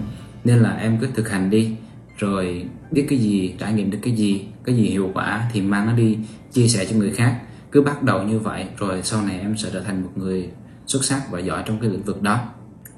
Nên 0.43 0.59
là 0.59 0.71
em 0.71 0.97
cứ 1.01 1.07
thực 1.15 1.29
hành 1.29 1.49
đi 1.49 1.75
rồi 2.17 2.65
biết 2.91 3.05
cái 3.09 3.19
gì 3.19 3.55
trải 3.59 3.73
nghiệm 3.73 3.91
được 3.91 3.99
cái 4.01 4.13
gì 4.13 4.47
cái 4.63 4.75
gì 4.75 4.83
hiệu 4.83 5.11
quả 5.13 5.49
thì 5.53 5.61
mang 5.61 5.85
nó 5.85 5.93
đi 5.93 6.17
chia 6.51 6.67
sẻ 6.67 6.85
cho 6.85 6.95
người 6.95 7.11
khác. 7.11 7.39
Cứ 7.71 7.81
bắt 7.81 8.03
đầu 8.03 8.23
như 8.23 8.39
vậy 8.39 8.65
rồi 8.77 9.03
sau 9.03 9.25
này 9.25 9.39
em 9.39 9.57
sẽ 9.57 9.69
trở 9.73 9.79
thành 9.81 10.03
một 10.03 10.11
người 10.15 10.49
xuất 10.85 11.05
sắc 11.05 11.31
và 11.31 11.39
giỏi 11.39 11.63
trong 11.65 11.79
cái 11.79 11.89
lĩnh 11.89 12.03
vực 12.03 12.21
đó. 12.21 12.39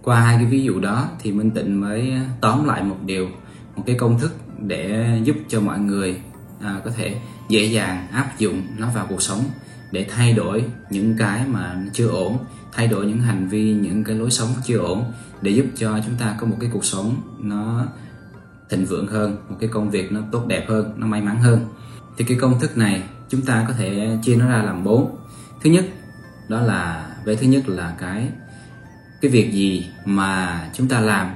Qua 0.01 0.19
hai 0.19 0.36
cái 0.36 0.45
ví 0.45 0.63
dụ 0.63 0.79
đó 0.79 1.10
thì 1.19 1.31
minh 1.31 1.51
tịnh 1.51 1.81
mới 1.81 2.12
à, 2.12 2.25
tóm 2.41 2.65
lại 2.65 2.84
một 2.84 2.98
điều 3.05 3.27
một 3.75 3.84
cái 3.86 3.95
công 3.95 4.19
thức 4.19 4.36
để 4.60 5.07
giúp 5.24 5.36
cho 5.48 5.62
mọi 5.62 5.79
người 5.79 6.17
à, 6.62 6.81
có 6.86 6.91
thể 6.91 7.15
dễ 7.50 7.63
dàng 7.63 8.07
áp 8.12 8.39
dụng 8.39 8.62
nó 8.77 8.89
vào 8.95 9.05
cuộc 9.10 9.22
sống 9.22 9.43
để 9.91 10.05
thay 10.10 10.34
đổi 10.34 10.63
những 10.89 11.15
cái 11.17 11.48
mà 11.48 11.86
chưa 11.93 12.07
ổn 12.07 12.38
thay 12.74 12.88
đổi 12.88 13.05
những 13.05 13.22
hành 13.22 13.48
vi 13.48 13.74
những 13.74 14.03
cái 14.03 14.15
lối 14.15 14.31
sống 14.31 14.50
chưa 14.63 14.77
ổn 14.77 15.03
để 15.41 15.51
giúp 15.51 15.65
cho 15.77 16.00
chúng 16.05 16.15
ta 16.15 16.36
có 16.39 16.48
một 16.48 16.57
cái 16.60 16.69
cuộc 16.74 16.86
sống 16.86 17.15
nó 17.39 17.86
thịnh 18.69 18.86
vượng 18.86 19.07
hơn, 19.07 19.38
một 19.50 19.57
cái 19.60 19.69
công 19.69 19.89
việc 19.89 20.12
nó 20.12 20.22
tốt 20.31 20.45
đẹp 20.48 20.65
hơn, 20.69 20.93
nó 20.98 21.07
may 21.07 21.22
mắn 21.22 21.39
hơn. 21.39 21.67
Thì 22.17 22.25
cái 22.25 22.38
công 22.41 22.60
thức 22.60 22.77
này 22.77 23.03
chúng 23.29 23.41
ta 23.41 23.65
có 23.67 23.74
thể 23.74 24.17
chia 24.24 24.36
nó 24.36 24.48
ra 24.48 24.63
làm 24.63 24.84
bốn. 24.84 25.17
Thứ 25.63 25.69
nhất, 25.69 25.86
đó 26.48 26.62
là, 26.62 27.10
về 27.25 27.36
thứ 27.36 27.48
nhất 27.48 27.69
là 27.69 27.95
cái 28.00 28.29
cái 29.22 29.31
việc 29.31 29.53
gì 29.53 29.89
mà 30.05 30.62
chúng 30.74 30.88
ta 30.88 31.00
làm, 31.00 31.36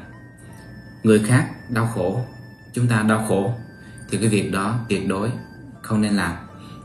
người 1.03 1.19
khác 1.19 1.50
đau 1.69 1.88
khổ, 1.88 2.25
chúng 2.74 2.88
ta 2.88 3.01
đau 3.01 3.25
khổ, 3.27 3.53
thì 4.09 4.17
cái 4.17 4.27
việc 4.27 4.51
đó 4.51 4.79
tuyệt 4.89 5.07
đối 5.07 5.31
không 5.81 6.01
nên 6.01 6.13
làm. 6.13 6.36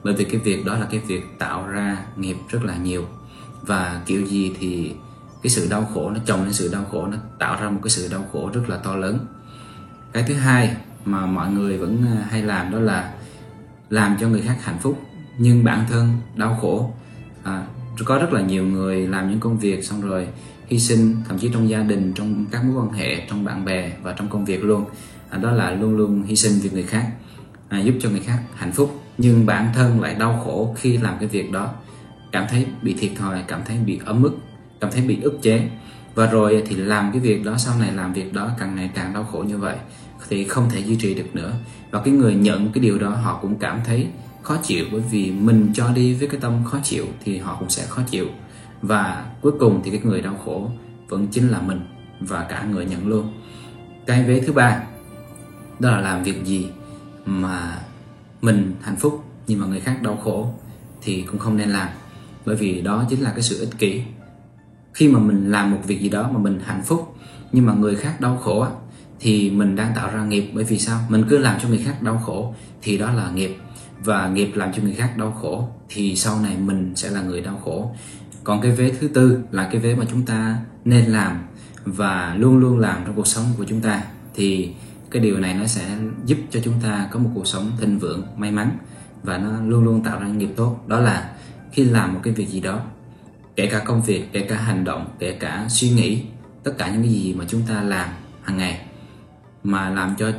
Bởi 0.04 0.14
vì 0.14 0.24
cái 0.24 0.40
việc 0.40 0.64
đó 0.64 0.78
là 0.78 0.86
cái 0.90 1.00
việc 1.00 1.22
tạo 1.38 1.66
ra 1.66 1.98
nghiệp 2.16 2.36
rất 2.48 2.64
là 2.64 2.76
nhiều. 2.76 3.08
Và 3.62 4.02
kiểu 4.06 4.26
gì 4.26 4.56
thì 4.58 4.94
cái 5.42 5.50
sự 5.50 5.66
đau 5.70 5.88
khổ 5.94 6.10
nó 6.10 6.20
chồng 6.26 6.44
lên 6.44 6.52
sự 6.52 6.68
đau 6.72 6.84
khổ, 6.84 7.06
nó 7.06 7.16
tạo 7.38 7.62
ra 7.62 7.70
một 7.70 7.80
cái 7.82 7.90
sự 7.90 8.08
đau 8.12 8.24
khổ 8.32 8.50
rất 8.54 8.68
là 8.68 8.76
to 8.76 8.96
lớn 8.96 9.26
cái 10.14 10.22
thứ 10.22 10.34
hai 10.34 10.76
mà 11.04 11.26
mọi 11.26 11.52
người 11.52 11.78
vẫn 11.78 12.04
ờ, 12.16 12.22
hay 12.30 12.42
làm 12.42 12.72
đó 12.72 12.78
là 12.78 13.12
làm 13.90 14.16
cho 14.20 14.28
người 14.28 14.40
khác 14.40 14.56
hạnh 14.62 14.78
phúc 14.80 15.02
nhưng 15.38 15.64
bản 15.64 15.86
thân 15.90 16.12
đau 16.36 16.58
khổ. 16.60 16.92
À, 17.42 17.62
có 18.04 18.18
rất 18.18 18.32
là 18.32 18.40
nhiều 18.40 18.66
người 18.66 19.06
làm 19.06 19.30
những 19.30 19.40
công 19.40 19.58
việc 19.58 19.84
xong 19.84 20.00
rồi 20.00 20.28
hy 20.66 20.78
sinh 20.78 21.16
thậm 21.28 21.38
chí 21.38 21.50
trong 21.52 21.68
gia 21.68 21.82
đình 21.82 22.12
trong 22.14 22.44
các 22.50 22.64
mối 22.64 22.82
quan 22.82 22.92
hệ 22.92 23.26
trong 23.28 23.44
bạn 23.44 23.64
bè 23.64 23.92
và 24.02 24.12
trong 24.12 24.28
công 24.28 24.44
việc 24.44 24.64
luôn. 24.64 24.84
À, 25.30 25.38
đó 25.38 25.50
là 25.50 25.70
luôn 25.70 25.96
luôn 25.96 26.22
hy 26.22 26.36
sinh 26.36 26.52
vì 26.62 26.70
người 26.70 26.82
khác 26.82 27.06
à, 27.68 27.80
giúp 27.80 27.94
cho 28.00 28.10
người 28.10 28.20
khác 28.20 28.38
hạnh 28.56 28.72
phúc. 28.72 29.00
Nhưng 29.18 29.46
bản 29.46 29.68
thân 29.74 30.00
lại 30.00 30.14
đau 30.14 30.42
khổ 30.44 30.74
khi 30.78 30.96
làm 30.96 31.14
cái 31.18 31.28
việc 31.28 31.52
đó. 31.52 31.72
Cảm 32.32 32.46
thấy 32.50 32.66
bị 32.82 32.94
thiệt 32.98 33.10
thòi 33.18 33.42
cảm 33.48 33.60
thấy 33.66 33.76
bị 33.86 34.00
ấm 34.04 34.22
ức 34.22 34.36
cảm 34.80 34.90
thấy 34.90 35.02
bị 35.02 35.20
ức 35.22 35.38
chế. 35.42 35.68
Và 36.14 36.26
rồi 36.26 36.62
thì 36.66 36.76
làm 36.76 37.12
cái 37.12 37.20
việc 37.20 37.44
đó 37.44 37.54
sau 37.58 37.78
này 37.78 37.92
làm 37.92 38.12
việc 38.12 38.32
đó 38.32 38.50
càng 38.58 38.76
ngày 38.76 38.90
càng 38.94 39.12
đau 39.12 39.24
khổ 39.24 39.38
như 39.38 39.58
vậy 39.58 39.76
thì 40.28 40.44
không 40.44 40.70
thể 40.70 40.80
duy 40.80 40.96
trì 40.96 41.14
được 41.14 41.34
nữa. 41.34 41.52
Và 41.90 42.02
cái 42.04 42.14
người 42.14 42.34
nhận 42.34 42.72
cái 42.72 42.82
điều 42.82 42.98
đó, 42.98 43.10
họ 43.10 43.38
cũng 43.42 43.58
cảm 43.58 43.80
thấy 43.84 44.06
khó 44.42 44.56
chịu, 44.62 44.84
bởi 44.92 45.00
vì 45.10 45.30
mình 45.30 45.70
cho 45.74 45.88
đi 45.88 46.14
với 46.14 46.28
cái 46.28 46.40
tâm 46.40 46.64
khó 46.64 46.78
chịu 46.82 47.06
thì 47.24 47.38
họ 47.38 47.56
cũng 47.58 47.70
sẽ 47.70 47.86
khó 47.86 48.02
chịu. 48.10 48.26
Và 48.82 49.26
cuối 49.40 49.52
cùng 49.60 49.80
thì 49.84 49.90
cái 49.90 50.00
người 50.04 50.20
đau 50.20 50.36
khổ 50.44 50.70
vẫn 51.08 51.26
chính 51.26 51.48
là 51.48 51.60
mình 51.60 51.80
và 52.20 52.46
cả 52.48 52.64
người 52.64 52.84
nhận 52.84 53.06
luôn. 53.06 53.32
Cái 54.06 54.22
vế 54.22 54.40
thứ 54.40 54.52
ba, 54.52 54.82
đó 55.78 55.90
là 55.90 56.00
làm 56.00 56.22
việc 56.22 56.44
gì 56.44 56.68
mà 57.26 57.78
mình 58.42 58.74
hạnh 58.82 58.96
phúc 58.96 59.24
nhưng 59.46 59.60
mà 59.60 59.66
người 59.66 59.80
khác 59.80 60.02
đau 60.02 60.16
khổ 60.16 60.54
thì 61.02 61.22
cũng 61.22 61.38
không 61.38 61.56
nên 61.56 61.68
làm. 61.68 61.88
Bởi 62.46 62.56
vì 62.56 62.80
đó 62.80 63.04
chính 63.10 63.20
là 63.20 63.30
cái 63.30 63.42
sự 63.42 63.60
ích 63.60 63.78
kỷ. 63.78 64.02
Khi 64.92 65.08
mà 65.08 65.18
mình 65.18 65.50
làm 65.50 65.70
một 65.70 65.78
việc 65.86 66.00
gì 66.00 66.08
đó 66.08 66.30
mà 66.32 66.38
mình 66.38 66.60
hạnh 66.64 66.82
phúc 66.82 67.16
nhưng 67.52 67.66
mà 67.66 67.72
người 67.72 67.96
khác 67.96 68.20
đau 68.20 68.36
khổ 68.36 68.66
thì 69.24 69.50
mình 69.50 69.76
đang 69.76 69.92
tạo 69.94 70.10
ra 70.10 70.24
nghiệp. 70.24 70.50
Bởi 70.54 70.64
vì 70.64 70.78
sao? 70.78 71.00
Mình 71.08 71.24
cứ 71.28 71.38
làm 71.38 71.60
cho 71.60 71.68
người 71.68 71.82
khác 71.84 72.02
đau 72.02 72.18
khổ 72.18 72.54
thì 72.82 72.98
đó 72.98 73.12
là 73.12 73.30
nghiệp. 73.30 73.56
Và 74.00 74.28
nghiệp 74.28 74.50
làm 74.54 74.72
cho 74.72 74.82
người 74.82 74.94
khác 74.94 75.16
đau 75.18 75.32
khổ 75.32 75.68
thì 75.88 76.16
sau 76.16 76.40
này 76.40 76.56
mình 76.56 76.92
sẽ 76.96 77.10
là 77.10 77.22
người 77.22 77.40
đau 77.40 77.60
khổ. 77.64 77.94
Còn 78.44 78.60
cái 78.60 78.72
vế 78.72 78.92
thứ 79.00 79.08
tư 79.08 79.38
là 79.50 79.68
cái 79.72 79.80
vế 79.80 79.94
mà 79.94 80.04
chúng 80.10 80.26
ta 80.26 80.56
nên 80.84 81.04
làm 81.04 81.42
và 81.84 82.34
luôn 82.38 82.58
luôn 82.58 82.78
làm 82.78 83.02
trong 83.06 83.14
cuộc 83.14 83.26
sống 83.26 83.44
của 83.58 83.64
chúng 83.68 83.80
ta, 83.80 84.02
thì 84.34 84.72
cái 85.10 85.22
điều 85.22 85.38
này 85.38 85.54
nó 85.54 85.66
sẽ 85.66 85.98
giúp 86.26 86.38
cho 86.50 86.60
chúng 86.64 86.74
ta 86.82 87.08
có 87.10 87.18
một 87.18 87.30
cuộc 87.34 87.46
sống 87.46 87.72
thịnh 87.80 87.98
vượng, 87.98 88.26
may 88.36 88.50
mắn 88.50 88.78
và 89.22 89.38
nó 89.38 89.60
luôn 89.60 89.84
luôn 89.84 90.04
tạo 90.04 90.20
ra 90.20 90.26
nghiệp 90.26 90.50
tốt. 90.56 90.76
Đó 90.86 91.00
là 91.00 91.30
khi 91.72 91.84
làm 91.84 92.14
một 92.14 92.20
cái 92.22 92.34
việc 92.34 92.48
gì 92.48 92.60
đó, 92.60 92.80
kể 93.56 93.66
cả 93.66 93.78
công 93.78 94.02
việc, 94.02 94.32
kể 94.32 94.40
cả 94.40 94.56
hành 94.56 94.84
động, 94.84 95.06
kể 95.18 95.32
cả 95.32 95.66
suy 95.68 95.90
nghĩ, 95.90 96.22
tất 96.62 96.72
cả 96.78 96.90
những 96.90 97.02
cái 97.02 97.12
gì 97.12 97.34
mà 97.34 97.44
chúng 97.48 97.62
ta 97.68 97.82
làm 97.82 98.08
hàng 98.42 98.56
ngày 98.56 98.80
mà 99.64 99.90
làm 99.90 100.14
cho 100.18 100.30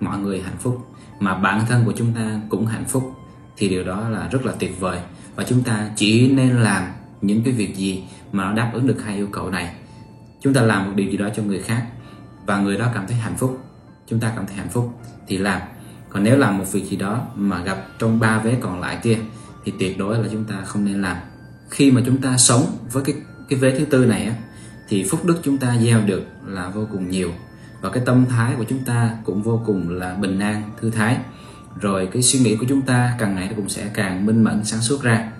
mọi 0.00 0.18
người 0.18 0.40
hạnh 0.40 0.56
phúc, 0.58 0.86
mà 1.20 1.34
bản 1.34 1.66
thân 1.68 1.84
của 1.84 1.92
chúng 1.96 2.12
ta 2.14 2.40
cũng 2.48 2.66
hạnh 2.66 2.84
phúc, 2.84 3.14
thì 3.56 3.68
điều 3.68 3.84
đó 3.84 4.08
là 4.08 4.28
rất 4.28 4.46
là 4.46 4.52
tuyệt 4.58 4.80
vời. 4.80 5.00
Và 5.36 5.44
chúng 5.44 5.62
ta 5.62 5.90
chỉ 5.96 6.28
nên 6.28 6.50
làm 6.50 6.82
những 7.20 7.42
cái 7.44 7.54
việc 7.54 7.76
gì 7.76 8.04
mà 8.32 8.44
nó 8.44 8.52
đáp 8.52 8.70
ứng 8.74 8.86
được 8.86 9.02
hai 9.04 9.16
yêu 9.16 9.28
cầu 9.32 9.50
này. 9.50 9.74
Chúng 10.40 10.54
ta 10.54 10.62
làm 10.62 10.86
một 10.86 10.92
điều 10.96 11.10
gì 11.10 11.16
đó 11.16 11.28
cho 11.36 11.42
người 11.42 11.62
khác, 11.62 11.86
và 12.46 12.58
người 12.58 12.78
đó 12.78 12.86
cảm 12.94 13.06
thấy 13.06 13.16
hạnh 13.16 13.36
phúc, 13.36 13.58
chúng 14.06 14.20
ta 14.20 14.32
cảm 14.36 14.46
thấy 14.46 14.56
hạnh 14.56 14.68
phúc, 14.68 15.00
thì 15.26 15.38
làm. 15.38 15.60
Còn 16.08 16.24
nếu 16.24 16.36
làm 16.36 16.58
một 16.58 16.72
việc 16.72 16.84
gì 16.84 16.96
đó 16.96 17.26
mà 17.34 17.62
gặp 17.62 17.86
trong 17.98 18.20
ba 18.20 18.38
vế 18.38 18.56
còn 18.60 18.80
lại 18.80 18.98
kia, 19.02 19.18
thì 19.64 19.72
tuyệt 19.78 19.98
đối 19.98 20.18
là 20.18 20.28
chúng 20.32 20.44
ta 20.44 20.54
không 20.64 20.84
nên 20.84 21.02
làm. 21.02 21.16
Khi 21.70 21.90
mà 21.90 22.02
chúng 22.06 22.20
ta 22.20 22.36
sống 22.36 22.62
với 22.92 23.04
cái 23.04 23.14
cái 23.48 23.58
vế 23.58 23.78
thứ 23.78 23.84
tư 23.84 24.06
này 24.06 24.24
á, 24.24 24.34
thì 24.88 25.06
phúc 25.10 25.24
đức 25.24 25.40
chúng 25.42 25.58
ta 25.58 25.76
gieo 25.76 26.00
được 26.00 26.22
là 26.46 26.68
vô 26.68 26.86
cùng 26.92 27.10
nhiều 27.10 27.32
và 27.80 27.90
cái 27.90 28.02
tâm 28.06 28.26
thái 28.26 28.54
của 28.56 28.64
chúng 28.68 28.84
ta 28.84 29.10
cũng 29.24 29.42
vô 29.42 29.62
cùng 29.66 29.88
là 29.88 30.14
bình 30.14 30.38
an, 30.38 30.70
thư 30.80 30.90
thái. 30.90 31.16
Rồi 31.80 32.08
cái 32.12 32.22
suy 32.22 32.38
nghĩ 32.38 32.56
của 32.56 32.66
chúng 32.68 32.82
ta 32.82 33.16
càng 33.18 33.34
ngày 33.34 33.48
nó 33.48 33.52
cũng 33.56 33.68
sẽ 33.68 33.90
càng 33.94 34.26
minh 34.26 34.44
mẫn, 34.44 34.64
sáng 34.64 34.80
suốt 34.80 35.02
ra. 35.02 35.32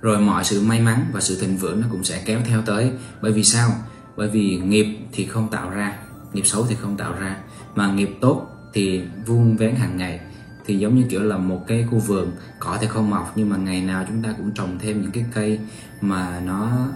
Rồi 0.00 0.20
mọi 0.20 0.44
sự 0.44 0.62
may 0.62 0.80
mắn 0.80 1.04
và 1.12 1.20
sự 1.20 1.40
thịnh 1.40 1.56
vượng 1.56 1.80
nó 1.80 1.86
cũng 1.90 2.04
sẽ 2.04 2.22
kéo 2.24 2.40
theo 2.46 2.62
tới. 2.62 2.92
Bởi 3.22 3.32
vì 3.32 3.44
sao? 3.44 3.70
Bởi 4.16 4.28
vì 4.28 4.56
nghiệp 4.56 4.98
thì 5.12 5.26
không 5.26 5.48
tạo 5.48 5.70
ra, 5.70 5.96
nghiệp 6.32 6.46
xấu 6.46 6.66
thì 6.68 6.74
không 6.74 6.96
tạo 6.96 7.12
ra. 7.20 7.36
Mà 7.74 7.92
nghiệp 7.92 8.10
tốt 8.20 8.46
thì 8.72 9.02
vuông 9.26 9.56
vén 9.56 9.74
hàng 9.74 9.96
ngày, 9.96 10.20
thì 10.66 10.78
giống 10.78 10.96
như 10.96 11.04
kiểu 11.08 11.22
là 11.22 11.36
một 11.36 11.64
cái 11.66 11.86
khu 11.90 11.98
vườn 11.98 12.32
cỏ 12.58 12.78
thì 12.80 12.86
không 12.86 13.10
mọc, 13.10 13.32
nhưng 13.36 13.48
mà 13.50 13.56
ngày 13.56 13.82
nào 13.82 14.04
chúng 14.08 14.22
ta 14.22 14.28
cũng 14.36 14.50
trồng 14.54 14.78
thêm 14.78 15.02
những 15.02 15.10
cái 15.10 15.24
cây 15.34 15.58
mà 16.00 16.40
nó 16.44 16.88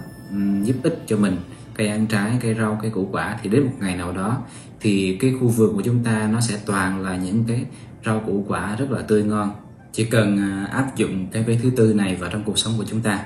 giúp 0.63 0.75
ích 0.83 1.03
cho 1.07 1.17
mình 1.17 1.37
cây 1.75 1.87
ăn 1.87 2.07
trái, 2.07 2.37
cây 2.41 2.55
rau, 2.55 2.79
cây 2.81 2.91
củ 2.91 3.09
quả 3.11 3.37
thì 3.41 3.49
đến 3.49 3.63
một 3.65 3.73
ngày 3.79 3.95
nào 3.95 4.11
đó 4.11 4.37
thì 4.79 5.17
cái 5.21 5.33
khu 5.39 5.47
vườn 5.47 5.75
của 5.75 5.81
chúng 5.81 6.03
ta 6.03 6.29
nó 6.31 6.41
sẽ 6.41 6.59
toàn 6.65 7.01
là 7.01 7.15
những 7.15 7.43
cái 7.47 7.65
rau 8.05 8.19
củ 8.19 8.45
quả 8.47 8.75
rất 8.75 8.91
là 8.91 9.01
tươi 9.01 9.23
ngon. 9.23 9.51
Chỉ 9.91 10.05
cần 10.05 10.37
à, 10.37 10.67
áp 10.71 10.95
dụng 10.95 11.27
cái 11.31 11.43
vế 11.43 11.59
thứ 11.63 11.71
tư 11.77 11.93
này 11.93 12.15
vào 12.15 12.29
trong 12.29 12.43
cuộc 12.43 12.57
sống 12.57 12.73
của 12.77 12.85
chúng 12.87 13.01
ta 13.01 13.25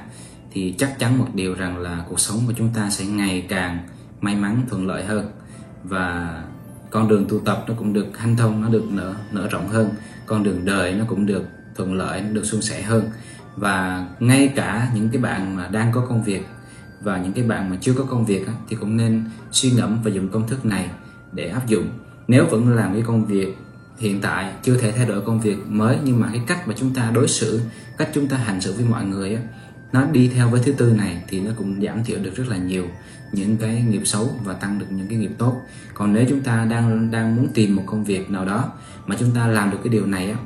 thì 0.51 0.75
chắc 0.77 0.99
chắn 0.99 1.17
một 1.17 1.27
điều 1.33 1.55
rằng 1.55 1.77
là 1.77 2.05
cuộc 2.09 2.19
sống 2.19 2.37
của 2.47 2.53
chúng 2.57 2.69
ta 2.75 2.89
sẽ 2.89 3.05
ngày 3.05 3.45
càng 3.49 3.79
may 4.21 4.35
mắn, 4.35 4.61
thuận 4.69 4.87
lợi 4.87 5.05
hơn 5.05 5.31
và 5.83 6.43
con 6.89 7.07
đường 7.07 7.25
tu 7.29 7.39
tập 7.39 7.65
nó 7.67 7.73
cũng 7.77 7.93
được 7.93 8.17
hanh 8.17 8.37
thông, 8.37 8.61
nó 8.61 8.69
được 8.69 8.83
nở 8.91 9.13
nở 9.31 9.47
rộng 9.51 9.67
hơn. 9.67 9.89
Con 10.25 10.43
đường 10.43 10.65
đời 10.65 10.93
nó 10.93 11.05
cũng 11.07 11.25
được 11.25 11.43
thuận 11.75 11.93
lợi, 11.93 12.21
nó 12.21 12.29
được 12.29 12.45
suôn 12.45 12.61
sẻ 12.61 12.81
hơn. 12.81 13.09
Và 13.55 14.07
ngay 14.19 14.47
cả 14.55 14.89
những 14.95 15.09
cái 15.09 15.21
bạn 15.21 15.55
mà 15.55 15.67
đang 15.67 15.91
có 15.91 16.05
công 16.09 16.23
việc 16.23 16.45
và 17.01 17.17
những 17.17 17.33
cái 17.33 17.43
bạn 17.43 17.69
mà 17.69 17.77
chưa 17.81 17.93
có 17.93 18.03
công 18.03 18.25
việc 18.25 18.47
thì 18.69 18.75
cũng 18.75 18.97
nên 18.97 19.23
suy 19.51 19.71
ngẫm 19.71 19.99
và 20.03 20.11
dùng 20.11 20.29
công 20.29 20.47
thức 20.47 20.65
này 20.65 20.89
để 21.31 21.49
áp 21.49 21.67
dụng. 21.67 21.89
Nếu 22.27 22.45
vẫn 22.45 22.75
làm 22.75 22.93
cái 22.93 23.01
công 23.01 23.25
việc 23.25 23.57
hiện 23.97 24.21
tại 24.21 24.53
chưa 24.63 24.77
thể 24.77 24.91
thay 24.91 25.05
đổi 25.05 25.21
công 25.21 25.39
việc 25.39 25.57
mới 25.67 25.97
nhưng 26.03 26.19
mà 26.19 26.29
cái 26.31 26.41
cách 26.47 26.67
mà 26.67 26.73
chúng 26.77 26.93
ta 26.93 27.11
đối 27.11 27.27
xử 27.27 27.61
cách 27.97 28.09
chúng 28.13 28.27
ta 28.27 28.37
hành 28.37 28.61
xử 28.61 28.73
với 28.73 28.85
mọi 28.85 29.05
người 29.05 29.35
á, 29.35 29.41
nó 29.91 30.05
đi 30.05 30.27
theo 30.27 30.49
với 30.49 30.61
thứ 30.65 30.71
tư 30.71 30.93
này 30.97 31.23
thì 31.27 31.39
nó 31.39 31.51
cũng 31.57 31.81
giảm 31.81 32.03
thiểu 32.03 32.19
được 32.19 32.35
rất 32.35 32.47
là 32.47 32.57
nhiều 32.57 32.85
những 33.31 33.57
cái 33.57 33.81
nghiệp 33.89 34.01
xấu 34.05 34.29
và 34.43 34.53
tăng 34.53 34.79
được 34.79 34.85
những 34.89 35.07
cái 35.07 35.17
nghiệp 35.17 35.31
tốt. 35.37 35.61
Còn 35.93 36.13
nếu 36.13 36.25
chúng 36.29 36.41
ta 36.41 36.65
đang 36.65 37.11
đang 37.11 37.35
muốn 37.35 37.47
tìm 37.53 37.75
một 37.75 37.83
công 37.85 38.03
việc 38.03 38.29
nào 38.29 38.45
đó 38.45 38.71
mà 39.05 39.15
chúng 39.19 39.31
ta 39.31 39.47
làm 39.47 39.71
được 39.71 39.77
cái 39.83 39.89
điều 39.89 40.05
này 40.05 40.31
á 40.31 40.37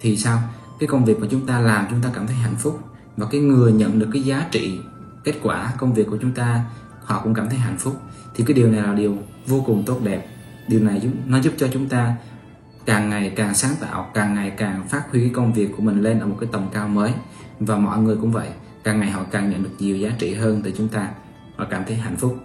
thì 0.00 0.16
sao? 0.16 0.42
Cái 0.80 0.86
công 0.86 1.04
việc 1.04 1.20
mà 1.20 1.26
chúng 1.30 1.46
ta 1.46 1.60
làm 1.60 1.86
chúng 1.90 2.02
ta 2.02 2.10
cảm 2.14 2.26
thấy 2.26 2.36
hạnh 2.36 2.56
phúc 2.58 2.80
và 3.16 3.26
cái 3.30 3.40
người 3.40 3.72
nhận 3.72 3.98
được 3.98 4.08
cái 4.12 4.22
giá 4.22 4.46
trị 4.50 4.80
kết 5.24 5.34
quả 5.42 5.72
công 5.78 5.94
việc 5.94 6.06
của 6.10 6.18
chúng 6.20 6.32
ta, 6.32 6.64
họ 7.04 7.20
cũng 7.22 7.34
cảm 7.34 7.48
thấy 7.48 7.58
hạnh 7.58 7.78
phúc. 7.78 8.00
Thì 8.34 8.44
cái 8.46 8.54
điều 8.54 8.70
này 8.70 8.82
là 8.82 8.94
điều 8.94 9.18
vô 9.46 9.62
cùng 9.66 9.82
tốt 9.86 10.00
đẹp. 10.04 10.28
Điều 10.68 10.80
này 10.80 11.02
nó 11.26 11.38
giúp 11.38 11.52
cho 11.58 11.68
chúng 11.72 11.88
ta 11.88 12.14
càng 12.86 13.10
ngày 13.10 13.32
càng 13.36 13.54
sáng 13.54 13.74
tạo, 13.80 14.10
càng 14.14 14.34
ngày 14.34 14.50
càng 14.50 14.88
phát 14.88 15.02
huy 15.10 15.20
cái 15.20 15.30
công 15.34 15.52
việc 15.52 15.70
của 15.76 15.82
mình 15.82 16.02
lên 16.02 16.20
ở 16.20 16.26
một 16.26 16.36
cái 16.40 16.48
tầm 16.52 16.68
cao 16.72 16.88
mới. 16.88 17.12
Và 17.60 17.76
mọi 17.76 17.98
người 17.98 18.16
cũng 18.16 18.32
vậy, 18.32 18.48
càng 18.84 19.00
ngày 19.00 19.10
họ 19.10 19.24
càng 19.30 19.50
nhận 19.50 19.62
được 19.62 19.70
nhiều 19.78 19.96
giá 19.96 20.10
trị 20.18 20.34
hơn 20.34 20.60
từ 20.64 20.72
chúng 20.78 20.88
ta. 20.88 21.08
Họ 21.56 21.66
cảm 21.70 21.84
thấy 21.86 21.96
hạnh 21.96 22.16
phúc. 22.16 22.38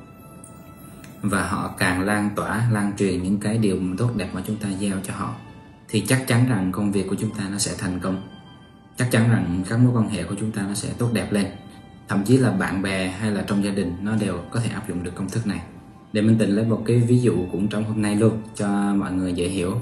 Và 1.22 1.48
họ 1.48 1.76
càng 1.78 2.02
lan 2.02 2.30
tỏa, 2.36 2.68
lan 2.72 2.92
truyền 2.98 3.24
những 3.24 3.40
cái 3.40 3.58
điều 3.58 3.78
tốt 3.98 4.10
đẹp 4.16 4.30
mà 4.34 4.42
chúng 4.48 4.56
ta 4.56 4.68
gieo 4.80 4.98
cho 5.04 5.14
họ. 5.14 5.36
Thì 5.90 6.06
chắc 6.08 6.28
chắn 6.28 6.50
rằng 6.50 6.72
công 6.72 6.92
việc 6.92 7.08
của 7.10 7.16
chúng 7.16 7.32
ta 7.32 7.44
nó 7.52 7.58
sẽ 7.58 7.72
thành 7.78 8.00
công. 8.00 8.28
Chắc 8.98 9.12
chắn 9.12 9.30
rằng 9.30 9.64
các 9.70 9.80
mối 9.80 9.92
quan 9.96 10.10
hệ 10.10 10.24
của 10.24 10.36
chúng 10.40 10.52
ta 10.52 10.62
nó 10.68 10.74
sẽ 10.74 10.90
tốt 10.98 11.10
đẹp 11.14 11.32
lên 11.32 11.46
thậm 12.08 12.24
chí 12.26 12.38
là 12.38 12.52
bạn 12.52 12.82
bè 12.82 13.08
hay 13.08 13.32
là 13.32 13.44
trong 13.48 13.64
gia 13.64 13.72
đình 13.72 13.96
nó 14.02 14.16
đều 14.16 14.38
có 14.52 14.60
thể 14.60 14.70
áp 14.70 14.90
dụng 14.90 15.04
được 15.04 15.16
công 15.16 15.30
thức 15.30 15.48
này. 15.48 15.62
Để 16.14 16.22
mình 16.22 16.38
tình 16.40 16.50
lấy 16.50 16.66
một 16.66 16.84
cái 16.86 16.98
ví 16.98 17.20
dụ 17.20 17.34
cũng 17.52 17.68
trong 17.68 17.84
hôm 17.84 18.02
nay 18.02 18.16
luôn 18.16 18.38
cho 18.56 18.68
mọi 18.94 19.12
người 19.12 19.34
dễ 19.34 19.48
hiểu. 19.48 19.76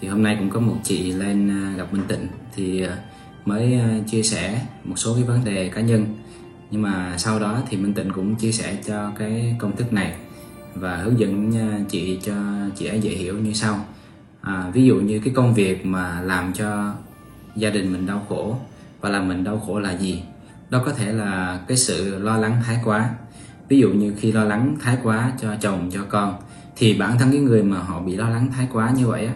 Thì 0.00 0.08
hôm 0.08 0.22
nay 0.22 0.36
cũng 0.38 0.50
có 0.50 0.60
một 0.60 0.76
chị 0.84 1.12
lên 1.12 1.48
à, 1.50 1.74
gặp 1.76 1.92
Minh 1.92 2.02
Tịnh 2.08 2.26
thì 2.56 2.82
à, 2.82 2.96
mới 3.44 3.74
à, 3.74 3.98
chia 4.10 4.22
sẻ 4.22 4.66
một 4.84 4.96
số 4.96 5.14
cái 5.14 5.22
vấn 5.22 5.44
đề 5.44 5.68
cá 5.68 5.80
nhân. 5.80 6.06
Nhưng 6.70 6.82
mà 6.82 7.14
sau 7.18 7.38
đó 7.38 7.62
thì 7.68 7.76
Minh 7.76 7.94
Tịnh 7.94 8.10
cũng 8.12 8.34
chia 8.34 8.52
sẻ 8.52 8.76
cho 8.86 9.12
cái 9.18 9.56
công 9.58 9.76
thức 9.76 9.92
này 9.92 10.14
và 10.74 10.96
hướng 10.96 11.18
dẫn 11.18 11.52
chị 11.88 12.18
cho 12.22 12.34
chị 12.76 12.86
ấy 12.86 13.00
dễ 13.00 13.10
hiểu 13.10 13.38
như 13.38 13.52
sau. 13.52 13.84
À, 14.40 14.70
ví 14.72 14.86
dụ 14.86 14.94
như 14.94 15.20
cái 15.24 15.34
công 15.34 15.54
việc 15.54 15.86
mà 15.86 16.20
làm 16.20 16.52
cho 16.52 16.94
gia 17.56 17.70
đình 17.70 17.92
mình 17.92 18.06
đau 18.06 18.26
khổ 18.28 18.56
và 19.00 19.08
làm 19.08 19.28
mình 19.28 19.44
đau 19.44 19.62
khổ 19.66 19.78
là 19.78 19.96
gì? 19.96 20.22
Đó 20.70 20.82
có 20.86 20.92
thể 20.92 21.12
là 21.12 21.60
cái 21.68 21.76
sự 21.76 22.18
lo 22.18 22.36
lắng 22.36 22.62
thái 22.66 22.80
quá. 22.84 23.10
Ví 23.68 23.78
dụ 23.78 23.88
như 23.88 24.14
khi 24.18 24.32
lo 24.32 24.44
lắng 24.44 24.76
thái 24.80 24.98
quá 25.02 25.32
cho 25.40 25.54
chồng 25.60 25.90
cho 25.92 26.04
con 26.08 26.34
thì 26.76 26.94
bản 26.94 27.18
thân 27.18 27.30
cái 27.30 27.40
người 27.40 27.62
mà 27.62 27.78
họ 27.78 28.00
bị 28.00 28.16
lo 28.16 28.28
lắng 28.28 28.48
thái 28.56 28.68
quá 28.72 28.92
như 28.96 29.06
vậy 29.06 29.26
á 29.26 29.32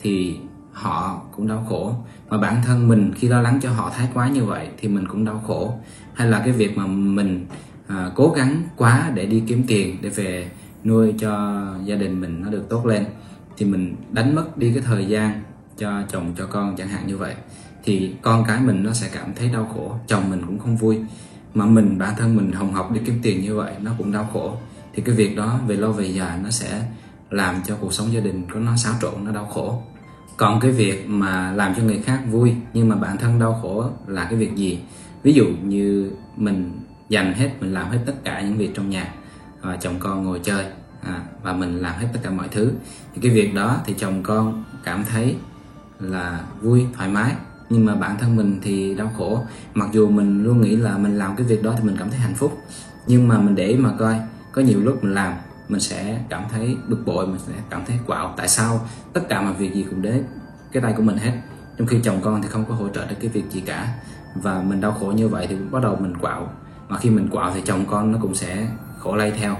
thì 0.00 0.36
họ 0.72 1.22
cũng 1.32 1.48
đau 1.48 1.66
khổ. 1.68 1.94
Mà 2.28 2.38
bản 2.38 2.62
thân 2.66 2.88
mình 2.88 3.12
khi 3.16 3.28
lo 3.28 3.40
lắng 3.40 3.58
cho 3.62 3.70
họ 3.70 3.90
thái 3.94 4.08
quá 4.14 4.28
như 4.28 4.44
vậy 4.44 4.68
thì 4.78 4.88
mình 4.88 5.08
cũng 5.08 5.24
đau 5.24 5.42
khổ. 5.46 5.78
Hay 6.14 6.28
là 6.28 6.38
cái 6.38 6.52
việc 6.52 6.76
mà 6.78 6.86
mình 6.86 7.46
à, 7.86 8.10
cố 8.14 8.32
gắng 8.36 8.62
quá 8.76 9.10
để 9.14 9.26
đi 9.26 9.42
kiếm 9.46 9.64
tiền 9.66 9.96
để 10.00 10.08
về 10.08 10.50
nuôi 10.84 11.14
cho 11.18 11.64
gia 11.84 11.96
đình 11.96 12.20
mình 12.20 12.40
nó 12.40 12.50
được 12.50 12.68
tốt 12.68 12.86
lên 12.86 13.04
thì 13.56 13.66
mình 13.66 13.96
đánh 14.10 14.34
mất 14.34 14.58
đi 14.58 14.72
cái 14.72 14.82
thời 14.86 15.06
gian 15.06 15.42
cho 15.78 16.02
chồng 16.08 16.34
cho 16.38 16.46
con 16.46 16.76
chẳng 16.76 16.88
hạn 16.88 17.06
như 17.06 17.16
vậy 17.16 17.34
thì 17.84 18.14
con 18.22 18.44
cái 18.44 18.60
mình 18.60 18.82
nó 18.82 18.92
sẽ 18.92 19.08
cảm 19.14 19.34
thấy 19.34 19.48
đau 19.48 19.70
khổ 19.74 19.94
chồng 20.06 20.30
mình 20.30 20.42
cũng 20.46 20.58
không 20.58 20.76
vui. 20.76 20.98
Mà 21.54 21.66
mình 21.66 21.98
bản 21.98 22.14
thân 22.18 22.36
mình 22.36 22.52
hồng 22.52 22.72
học 22.72 22.92
đi 22.92 23.00
kiếm 23.06 23.18
tiền 23.22 23.42
như 23.42 23.56
vậy 23.56 23.74
nó 23.82 23.90
cũng 23.98 24.12
đau 24.12 24.28
khổ. 24.32 24.56
Thì 24.94 25.02
cái 25.02 25.14
việc 25.14 25.36
đó 25.36 25.60
về 25.66 25.76
lâu 25.76 25.92
về 25.92 26.06
dài 26.06 26.38
nó 26.44 26.50
sẽ 26.50 26.82
làm 27.30 27.54
cho 27.66 27.76
cuộc 27.80 27.92
sống 27.92 28.12
gia 28.12 28.20
đình 28.20 28.46
của 28.52 28.58
nó 28.58 28.76
xáo 28.76 28.94
trộn 29.00 29.24
nó 29.24 29.32
đau 29.32 29.46
khổ. 29.46 29.82
Còn 30.36 30.60
cái 30.60 30.70
việc 30.70 31.08
mà 31.08 31.52
làm 31.52 31.74
cho 31.74 31.82
người 31.82 32.02
khác 32.04 32.20
vui 32.30 32.54
nhưng 32.72 32.88
mà 32.88 32.96
bản 32.96 33.18
thân 33.18 33.38
đau 33.38 33.58
khổ 33.62 33.90
là 34.06 34.24
cái 34.24 34.38
việc 34.38 34.56
gì? 34.56 34.80
Ví 35.22 35.32
dụ 35.32 35.44
như 35.62 36.12
mình 36.36 36.80
dành 37.08 37.34
hết 37.34 37.50
mình 37.60 37.74
làm 37.74 37.90
hết 37.90 37.98
tất 38.06 38.24
cả 38.24 38.40
những 38.40 38.56
việc 38.56 38.70
trong 38.74 38.90
nhà 38.90 39.14
và 39.60 39.76
chồng 39.76 39.94
con 39.98 40.24
ngồi 40.24 40.40
chơi 40.42 40.64
à, 41.02 41.22
và 41.42 41.52
mình 41.52 41.78
làm 41.78 42.00
hết 42.00 42.08
tất 42.12 42.20
cả 42.22 42.30
mọi 42.30 42.48
thứ. 42.48 42.72
Thì 43.14 43.20
cái 43.22 43.30
việc 43.30 43.54
đó 43.54 43.76
thì 43.86 43.94
chồng 43.98 44.22
con 44.22 44.64
cảm 44.84 45.04
thấy 45.04 45.36
là 46.00 46.44
vui 46.60 46.86
thoải 46.96 47.08
mái 47.08 47.32
nhưng 47.70 47.84
mà 47.84 47.94
bản 47.94 48.16
thân 48.18 48.36
mình 48.36 48.60
thì 48.62 48.94
đau 48.94 49.10
khổ. 49.18 49.44
Mặc 49.74 49.88
dù 49.92 50.08
mình 50.08 50.44
luôn 50.44 50.60
nghĩ 50.60 50.76
là 50.76 50.98
mình 50.98 51.18
làm 51.18 51.36
cái 51.36 51.46
việc 51.46 51.62
đó 51.62 51.74
thì 51.78 51.84
mình 51.84 51.96
cảm 51.98 52.10
thấy 52.10 52.18
hạnh 52.18 52.34
phúc. 52.34 52.58
Nhưng 53.06 53.28
mà 53.28 53.38
mình 53.38 53.54
để 53.54 53.76
mà 53.76 53.92
coi, 53.98 54.20
có 54.52 54.62
nhiều 54.62 54.80
lúc 54.80 55.04
mình 55.04 55.14
làm, 55.14 55.34
mình 55.68 55.80
sẽ 55.80 56.20
cảm 56.28 56.42
thấy 56.52 56.76
bực 56.88 57.06
bội, 57.06 57.26
mình 57.26 57.40
sẽ 57.46 57.52
cảm 57.70 57.82
thấy 57.86 57.98
quạo. 58.06 58.34
Tại 58.36 58.48
sao? 58.48 58.80
Tất 59.12 59.28
cả 59.28 59.42
mọi 59.42 59.54
việc 59.54 59.74
gì 59.74 59.86
cũng 59.90 60.02
đến 60.02 60.24
cái 60.72 60.82
tay 60.82 60.94
của 60.96 61.02
mình 61.02 61.16
hết. 61.16 61.32
Trong 61.78 61.86
khi 61.86 62.00
chồng 62.02 62.20
con 62.22 62.42
thì 62.42 62.48
không 62.48 62.64
có 62.68 62.74
hỗ 62.74 62.88
trợ 62.88 63.06
được 63.06 63.16
cái 63.20 63.30
việc 63.30 63.44
gì 63.50 63.60
cả. 63.60 63.94
Và 64.34 64.62
mình 64.62 64.80
đau 64.80 64.92
khổ 64.92 65.06
như 65.06 65.28
vậy 65.28 65.46
thì 65.46 65.56
bắt 65.70 65.82
đầu 65.82 65.96
mình 66.00 66.16
quạo. 66.16 66.48
Mà 66.88 66.98
khi 66.98 67.10
mình 67.10 67.28
quạo 67.28 67.52
thì 67.54 67.62
chồng 67.64 67.84
con 67.90 68.12
nó 68.12 68.18
cũng 68.22 68.34
sẽ 68.34 68.68
khổ 68.98 69.16
lây 69.16 69.30
theo. 69.30 69.56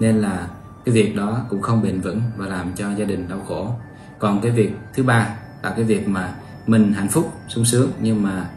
Nên 0.00 0.16
là 0.16 0.48
cái 0.84 0.94
việc 0.94 1.16
đó 1.16 1.40
cũng 1.48 1.62
không 1.62 1.82
bền 1.82 2.00
vững 2.00 2.20
và 2.36 2.46
làm 2.46 2.72
cho 2.76 2.90
gia 2.94 3.04
đình 3.04 3.28
đau 3.28 3.40
khổ. 3.48 3.74
Còn 4.18 4.40
cái 4.40 4.52
việc 4.52 4.72
thứ 4.94 5.02
ba 5.02 5.36
là 5.62 5.70
cái 5.70 5.84
việc 5.84 6.08
mà 6.08 6.34
mình 6.66 6.92
hạnh 6.92 7.08
phúc 7.08 7.32
sung 7.48 7.64
sướng 7.64 7.90
nhưng 8.00 8.22
mà 8.22 8.48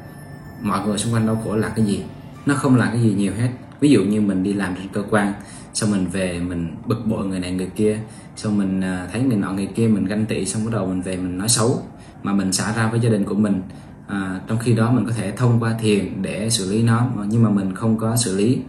mọi 0.62 0.88
người 0.88 0.98
xung 0.98 1.14
quanh 1.14 1.26
đau 1.26 1.42
khổ 1.44 1.56
là 1.56 1.70
cái 1.70 1.86
gì? 1.86 2.04
Nó 2.46 2.56
không 2.56 2.76
là 2.76 2.86
cái 2.86 3.02
gì 3.02 3.14
nhiều 3.18 3.34
hết. 3.38 3.50
Ví 3.80 3.90
dụ 3.90 4.04
như 4.04 4.22
mình 4.22 4.44
đi 4.44 4.54
làm 4.54 4.76
trên 4.76 4.88
cơ 4.88 5.04
quan 5.10 5.34
xong 5.74 5.92
mình 5.92 6.08
về 6.12 6.40
mình 6.40 6.76
bực 6.86 7.06
bội 7.06 7.26
người 7.26 7.40
này 7.40 7.52
người 7.52 7.70
kia 7.76 8.00
xong 8.36 8.58
mình 8.58 8.82
à, 8.82 9.08
thấy 9.12 9.22
người 9.22 9.38
nọ 9.38 9.52
người 9.52 9.68
kia 9.76 9.88
mình 9.88 10.06
ganh 10.06 10.26
tị 10.26 10.46
xong 10.46 10.66
bắt 10.66 10.72
đầu 10.74 10.86
mình 10.86 11.02
về 11.02 11.18
mình 11.18 11.38
nói 11.38 11.50
xấu 11.50 11.84
mà 12.24 12.34
mình 12.34 12.54
xả 12.54 12.74
ra 12.74 12.90
với 12.90 13.00
gia 13.00 13.10
đình 13.10 13.24
của 13.24 13.36
mình. 13.36 13.62
À, 14.08 14.40
trong 14.48 14.58
khi 14.60 14.74
đó 14.74 14.92
mình 14.92 15.06
có 15.06 15.12
thể 15.18 15.32
thông 15.32 15.60
qua 15.60 15.74
thiền 15.80 16.22
để 16.22 16.50
xử 16.50 16.72
lý 16.72 16.84
nó 16.84 17.10
nhưng 17.28 17.44
mà 17.44 17.50
mình 17.50 17.76
không 17.76 17.98
có 17.98 18.16
xử 18.16 18.38
lý 18.38 18.60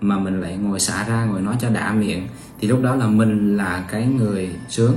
mà 0.00 0.18
mình 0.18 0.40
lại 0.40 0.56
ngồi 0.56 0.80
xả 0.80 1.04
ra 1.08 1.24
ngồi 1.24 1.40
nói 1.40 1.56
cho 1.60 1.70
đã 1.70 1.92
miệng 1.92 2.28
thì 2.60 2.68
lúc 2.68 2.82
đó 2.82 2.94
là 2.94 3.06
mình 3.06 3.56
là 3.56 3.84
cái 3.90 4.06
người 4.06 4.50
sướng. 4.68 4.96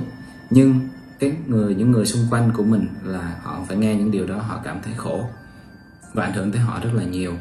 Nhưng 0.50 0.80
cái 1.20 1.34
người, 1.48 1.76
những 1.76 1.92
người 1.92 2.06
xung 2.06 2.28
quanh 2.30 2.52
của 2.54 2.64
mình 2.64 2.88
là 3.04 3.40
họ 3.44 3.66
phải 3.68 3.78
nghe 3.78 3.96
những 3.96 4.12
điều 4.12 4.28
đó, 4.28 4.38
họ 4.38 4.62
cảm 4.64 4.78
thấy 4.84 4.94
khổ 4.98 5.26
và 6.14 6.24
ảnh 6.24 6.34
hưởng 6.34 6.52
tới 6.52 6.62
họ 6.62 6.80
rất 6.84 6.90
là 6.94 7.04
nhiều. 7.04 7.34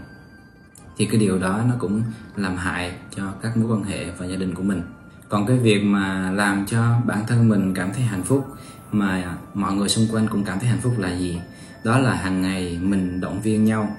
Thì 0.96 1.06
cái 1.06 1.20
điều 1.20 1.38
đó 1.38 1.60
nó 1.68 1.74
cũng 1.78 2.02
làm 2.36 2.56
hại 2.56 2.92
cho 3.16 3.32
các 3.42 3.56
mối 3.56 3.66
quan 3.70 3.82
hệ 3.84 4.10
và 4.10 4.26
gia 4.26 4.36
đình 4.36 4.54
của 4.54 4.62
mình. 4.62 4.82
Còn 5.28 5.46
cái 5.46 5.58
việc 5.58 5.82
mà 5.84 6.30
làm 6.30 6.66
cho 6.66 7.00
bản 7.06 7.24
thân 7.26 7.48
mình 7.48 7.74
cảm 7.74 7.92
thấy 7.92 8.02
hạnh 8.02 8.22
phúc 8.22 8.46
mà 8.92 9.36
mọi 9.54 9.74
người 9.74 9.88
xung 9.88 10.06
quanh 10.12 10.28
cũng 10.28 10.44
cảm 10.44 10.58
thấy 10.58 10.68
hạnh 10.68 10.80
phúc 10.82 10.92
là 10.98 11.16
gì? 11.16 11.40
Đó 11.84 11.98
là 11.98 12.14
hàng 12.14 12.42
ngày 12.42 12.78
mình 12.82 13.20
động 13.20 13.40
viên 13.40 13.64
nhau, 13.64 13.96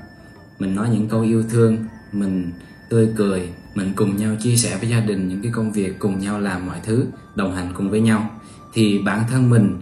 mình 0.60 0.76
nói 0.76 0.90
những 0.90 1.08
câu 1.10 1.22
yêu 1.22 1.44
thương, 1.50 1.78
mình 2.12 2.52
tươi 2.90 3.14
cười, 3.16 3.50
mình 3.76 3.94
cùng 3.96 4.18
nhau 4.18 4.36
chia 4.40 4.56
sẻ 4.56 4.78
với 4.78 4.90
gia 4.90 5.00
đình 5.00 5.28
những 5.28 5.42
cái 5.42 5.52
công 5.52 5.72
việc, 5.72 6.00
cùng 6.00 6.20
nhau 6.20 6.40
làm 6.40 6.66
mọi 6.66 6.78
thứ, 6.84 7.06
đồng 7.36 7.56
hành 7.56 7.74
cùng 7.74 7.90
với 7.90 8.02
nhau 8.02 8.30
thì 8.74 9.00
bản 9.00 9.24
thân 9.30 9.50
mình 9.50 9.82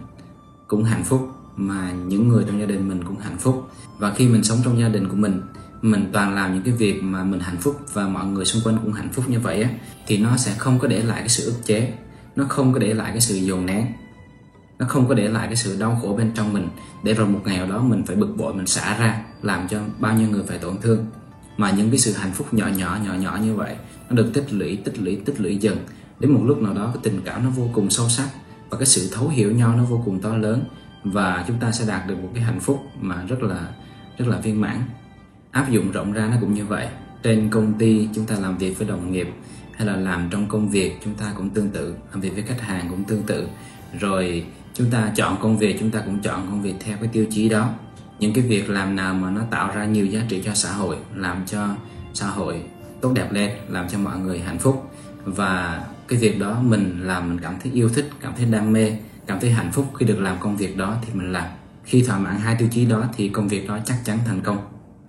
cũng 0.66 0.84
hạnh 0.84 1.04
phúc, 1.04 1.28
mà 1.56 1.92
những 1.92 2.28
người 2.28 2.44
trong 2.46 2.60
gia 2.60 2.66
đình 2.66 2.88
mình 2.88 3.04
cũng 3.04 3.18
hạnh 3.18 3.38
phúc. 3.38 3.68
Và 3.98 4.14
khi 4.14 4.28
mình 4.28 4.44
sống 4.44 4.58
trong 4.64 4.80
gia 4.80 4.88
đình 4.88 5.08
của 5.08 5.16
mình 5.16 5.42
mình 5.82 6.10
toàn 6.12 6.34
làm 6.34 6.54
những 6.54 6.62
cái 6.62 6.74
việc 6.74 7.02
mà 7.02 7.24
mình 7.24 7.40
hạnh 7.40 7.56
phúc 7.56 7.80
và 7.92 8.08
mọi 8.08 8.26
người 8.26 8.44
xung 8.44 8.62
quanh 8.64 8.78
cũng 8.82 8.92
hạnh 8.92 9.08
phúc 9.12 9.24
như 9.28 9.40
vậy 9.40 9.62
á, 9.62 9.70
thì 10.06 10.18
nó 10.18 10.36
sẽ 10.36 10.54
không 10.58 10.78
có 10.78 10.88
để 10.88 11.02
lại 11.02 11.20
cái 11.20 11.28
sự 11.28 11.46
ức 11.46 11.66
chế. 11.66 11.92
Nó 12.36 12.44
không 12.48 12.72
có 12.72 12.78
để 12.78 12.94
lại 12.94 13.10
cái 13.10 13.20
sự 13.20 13.34
dồn 13.34 13.66
nén. 13.66 13.86
Nó 14.78 14.86
không 14.88 15.08
có 15.08 15.14
để 15.14 15.28
lại 15.28 15.46
cái 15.46 15.56
sự 15.56 15.76
đau 15.80 15.98
khổ 16.02 16.14
bên 16.18 16.32
trong 16.34 16.52
mình 16.52 16.68
để 17.02 17.14
rồi 17.14 17.26
một 17.26 17.40
ngày 17.44 17.56
nào 17.56 17.66
đó 17.66 17.82
mình 17.82 18.04
phải 18.06 18.16
bực 18.16 18.36
bội, 18.36 18.54
mình 18.54 18.66
xả 18.66 18.98
ra, 18.98 19.22
làm 19.42 19.68
cho 19.68 19.80
bao 19.98 20.16
nhiêu 20.16 20.28
người 20.28 20.42
phải 20.46 20.58
tổn 20.58 20.76
thương. 20.82 21.06
Mà 21.56 21.70
những 21.70 21.90
cái 21.90 21.98
sự 21.98 22.12
hạnh 22.12 22.32
phúc 22.32 22.54
nhỏ 22.54 22.66
nhỏ 22.66 22.98
nhỏ 23.04 23.14
nhỏ 23.14 23.38
như 23.42 23.54
vậy, 23.54 23.76
nó 24.10 24.16
được 24.16 24.30
tích 24.34 24.52
lũy 24.52 24.76
tích 24.76 24.98
lũy 24.98 25.16
tích 25.24 25.40
lũy 25.40 25.56
dần. 25.56 25.78
Đến 26.20 26.32
một 26.32 26.42
lúc 26.44 26.62
nào 26.62 26.74
đó, 26.74 26.90
cái 26.94 27.00
tình 27.02 27.20
cảm 27.24 27.44
nó 27.44 27.50
vô 27.50 27.70
cùng 27.72 27.90
sâu 27.90 28.08
sắc 28.08 28.28
và 28.70 28.78
cái 28.78 28.86
sự 28.86 29.10
thấu 29.12 29.28
hiểu 29.28 29.52
nhau 29.52 29.74
nó 29.76 29.84
vô 29.84 30.02
cùng 30.04 30.20
to 30.20 30.36
lớn 30.36 30.64
và 31.04 31.44
chúng 31.46 31.58
ta 31.58 31.72
sẽ 31.72 31.84
đạt 31.88 32.06
được 32.06 32.22
một 32.22 32.30
cái 32.34 32.42
hạnh 32.42 32.60
phúc 32.60 32.82
mà 33.00 33.24
rất 33.28 33.42
là 33.42 33.68
rất 34.18 34.28
là 34.28 34.40
viên 34.40 34.60
mãn. 34.60 34.82
Áp 35.50 35.70
dụng 35.70 35.92
rộng 35.92 36.12
ra 36.12 36.28
nó 36.30 36.36
cũng 36.40 36.54
như 36.54 36.66
vậy. 36.66 36.88
Trên 37.22 37.50
công 37.50 37.74
ty 37.78 38.08
chúng 38.14 38.26
ta 38.26 38.34
làm 38.38 38.58
việc 38.58 38.78
với 38.78 38.88
đồng 38.88 39.12
nghiệp 39.12 39.28
hay 39.76 39.86
là 39.86 39.96
làm 39.96 40.28
trong 40.30 40.48
công 40.48 40.68
việc 40.68 40.98
chúng 41.04 41.14
ta 41.14 41.32
cũng 41.36 41.50
tương 41.50 41.70
tự, 41.70 41.94
làm 42.10 42.20
việc 42.20 42.34
với 42.34 42.42
khách 42.42 42.60
hàng 42.60 42.86
cũng 42.90 43.04
tương 43.04 43.22
tự. 43.22 43.48
Rồi 44.00 44.46
chúng 44.74 44.90
ta 44.90 45.12
chọn 45.16 45.36
công 45.40 45.58
việc, 45.58 45.76
chúng 45.80 45.90
ta 45.90 46.00
cũng 46.00 46.22
chọn 46.22 46.46
công 46.50 46.62
việc 46.62 46.74
theo 46.80 46.96
cái 47.00 47.08
tiêu 47.12 47.26
chí 47.30 47.48
đó. 47.48 47.70
Những 48.18 48.32
cái 48.32 48.44
việc 48.44 48.70
làm 48.70 48.96
nào 48.96 49.14
mà 49.14 49.30
nó 49.30 49.40
tạo 49.50 49.74
ra 49.74 49.84
nhiều 49.84 50.06
giá 50.06 50.20
trị 50.28 50.42
cho 50.44 50.54
xã 50.54 50.72
hội, 50.72 50.96
làm 51.14 51.46
cho 51.46 51.68
xã 52.14 52.26
hội 52.26 52.62
tốt 53.00 53.12
đẹp 53.14 53.32
lên, 53.32 53.50
làm 53.68 53.88
cho 53.88 53.98
mọi 53.98 54.18
người 54.18 54.40
hạnh 54.40 54.58
phúc. 54.58 54.90
Và 55.24 55.84
cái 56.08 56.18
việc 56.18 56.38
đó 56.38 56.60
mình 56.62 57.00
làm 57.02 57.28
mình 57.28 57.38
cảm 57.40 57.54
thấy 57.62 57.72
yêu 57.72 57.88
thích, 57.88 58.10
cảm 58.20 58.32
thấy 58.36 58.46
đam 58.46 58.72
mê, 58.72 58.92
cảm 59.26 59.40
thấy 59.40 59.50
hạnh 59.50 59.72
phúc 59.72 59.86
khi 59.98 60.06
được 60.06 60.20
làm 60.20 60.36
công 60.40 60.56
việc 60.56 60.76
đó 60.76 60.96
thì 61.02 61.12
mình 61.14 61.32
làm. 61.32 61.46
Khi 61.84 62.02
thỏa 62.02 62.18
mãn 62.18 62.36
hai 62.36 62.56
tiêu 62.58 62.68
chí 62.72 62.86
đó 62.86 63.04
thì 63.16 63.28
công 63.28 63.48
việc 63.48 63.68
đó 63.68 63.78
chắc 63.84 63.96
chắn 64.04 64.18
thành 64.26 64.40
công. 64.40 64.58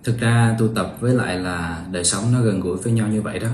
Thực 0.04 0.20
ra 0.20 0.56
tu 0.58 0.68
tập 0.68 0.96
với 1.00 1.14
lại 1.14 1.36
là 1.36 1.84
đời 1.92 2.04
sống 2.04 2.24
nó 2.32 2.40
gần 2.40 2.60
gũi 2.60 2.76
với 2.76 2.92
nhau 2.92 3.08
như 3.08 3.22
vậy 3.22 3.38
đó. 3.38 3.48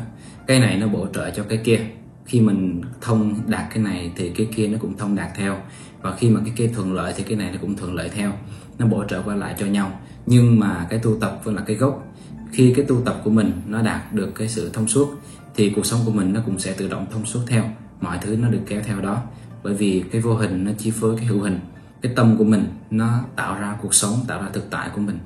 Cái 0.47 0.61
này 0.61 0.77
nó 0.77 0.89
bổ 0.89 1.07
trợ 1.15 1.31
cho 1.31 1.43
cái 1.43 1.59
kia. 1.59 1.81
Khi 2.27 2.41
mình 2.41 2.83
thông 3.01 3.35
đạt 3.47 3.65
cái 3.75 3.83
này 3.83 4.13
thì 4.17 4.31
cái 4.31 4.49
kia 4.57 4.69
nó 4.69 4.79
cũng 4.81 4.97
thông 4.97 5.17
đạt 5.17 5.29
theo. 5.37 5.59
Và 6.03 6.17
khi 6.17 6.31
mà 6.31 6.41
cái 6.45 6.53
kia 6.57 6.71
thuận 6.75 6.93
lợi 6.93 7.13
thì 7.17 7.23
cái 7.23 7.39
này 7.39 7.51
nó 7.53 7.59
cũng 7.61 7.77
thuận 7.77 7.95
lợi 7.95 8.09
theo. 8.09 8.33
Nó 8.79 8.87
bổ 8.87 9.05
trợ 9.05 9.23
qua 9.23 9.35
lại 9.35 9.55
cho 9.59 9.67
nhau. 9.67 10.01
Nhưng 10.27 10.61
mà 10.61 10.87
cái 10.91 10.99
tu 10.99 11.17
tập 11.21 11.41
vẫn 11.45 11.55
là 11.55 11.63
cái 11.67 11.77
gốc. 11.77 12.15
Khi 12.53 12.73
cái 12.77 12.85
tu 12.85 13.01
tập 13.01 13.21
của 13.25 13.31
mình 13.31 13.53
nó 13.67 13.83
đạt 13.83 14.13
được 14.13 14.35
cái 14.35 14.49
sự 14.49 14.71
thông 14.73 14.89
suốt 14.89 15.09
thì 15.57 15.71
cuộc 15.71 15.87
sống 15.87 16.01
của 16.05 16.13
mình 16.13 16.33
nó 16.33 16.41
cũng 16.47 16.59
sẽ 16.59 16.73
tự 16.73 16.89
động 16.89 17.07
thông 17.11 17.27
suốt 17.27 17.41
theo. 17.47 17.65
Mọi 18.01 18.19
thứ 18.23 18.37
nó 18.37 18.49
được 18.49 18.61
kéo 18.67 18.83
theo 18.87 19.01
đó. 19.01 19.23
Bởi 19.63 19.75
vì 19.75 20.05
cái 20.13 20.21
vô 20.21 20.35
hình 20.35 20.65
nó 20.65 20.73
chi 20.79 20.91
phối 20.91 21.17
cái 21.17 21.27
hữu 21.27 21.43
hình. 21.43 21.61
Cái 22.03 22.13
tâm 22.17 22.37
của 22.39 22.45
mình 22.45 22.65
nó 22.91 23.21
tạo 23.37 23.61
ra 23.61 23.77
cuộc 23.83 23.95
sống, 23.95 24.15
tạo 24.29 24.43
ra 24.43 24.49
thực 24.53 24.71
tại 24.71 24.91
của 24.95 25.01
mình. 25.01 25.19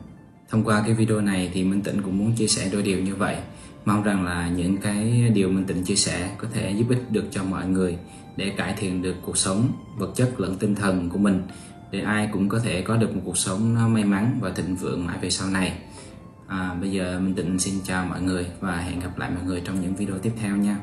Thông 0.51 0.65
qua 0.65 0.83
cái 0.87 0.95
video 0.95 1.21
này 1.21 1.51
thì 1.53 1.65
minh 1.65 1.83
tịnh 1.83 2.03
cũng 2.03 2.19
muốn 2.19 2.33
chia 2.33 2.47
sẻ 2.47 2.69
đôi 2.73 2.83
điều 2.83 3.01
như 3.01 3.15
vậy. 3.15 3.37
Mong 3.85 4.03
rằng 4.03 4.25
là 4.25 4.49
những 4.49 4.77
cái 4.77 5.31
điều 5.35 5.49
minh 5.49 5.65
tịnh 5.65 5.85
chia 5.85 5.95
sẻ 5.95 6.31
có 6.39 6.49
thể 6.53 6.71
giúp 6.71 6.87
ích 6.89 7.11
được 7.11 7.25
cho 7.31 7.45
mọi 7.45 7.67
người 7.67 7.99
để 8.37 8.51
cải 8.57 8.75
thiện 8.79 9.03
được 9.03 9.15
cuộc 9.23 9.37
sống, 9.37 9.69
vật 9.99 10.13
chất 10.15 10.41
lẫn 10.41 10.57
tinh 10.57 10.75
thần 10.75 11.11
của 11.11 11.19
mình, 11.19 11.43
để 11.91 12.01
ai 12.01 12.29
cũng 12.33 12.49
có 12.49 12.59
thể 12.59 12.83
có 12.83 12.97
được 12.97 13.15
một 13.15 13.23
cuộc 13.25 13.39
sống 13.39 13.75
nó 13.75 13.89
may 13.89 14.05
mắn 14.05 14.39
và 14.41 14.51
thịnh 14.51 14.77
vượng 14.77 15.07
mãi 15.07 15.19
về 15.23 15.31
sau 15.31 15.51
này 15.51 15.79
à, 16.51 16.75
bây 16.81 16.91
giờ 16.91 17.21
minh 17.21 17.35
tịnh 17.35 17.59
xin 17.59 17.75
chào 17.85 18.07
mọi 18.07 18.23
người 18.23 18.47
và 18.61 18.77
hẹn 18.77 19.01
gặp 19.01 19.19
lại 19.19 19.31
mọi 19.31 19.45
người 19.45 19.63
trong 19.65 19.81
những 19.81 19.95
video 19.95 20.19
tiếp 20.19 20.33
theo 20.41 20.57
nha. 20.57 20.77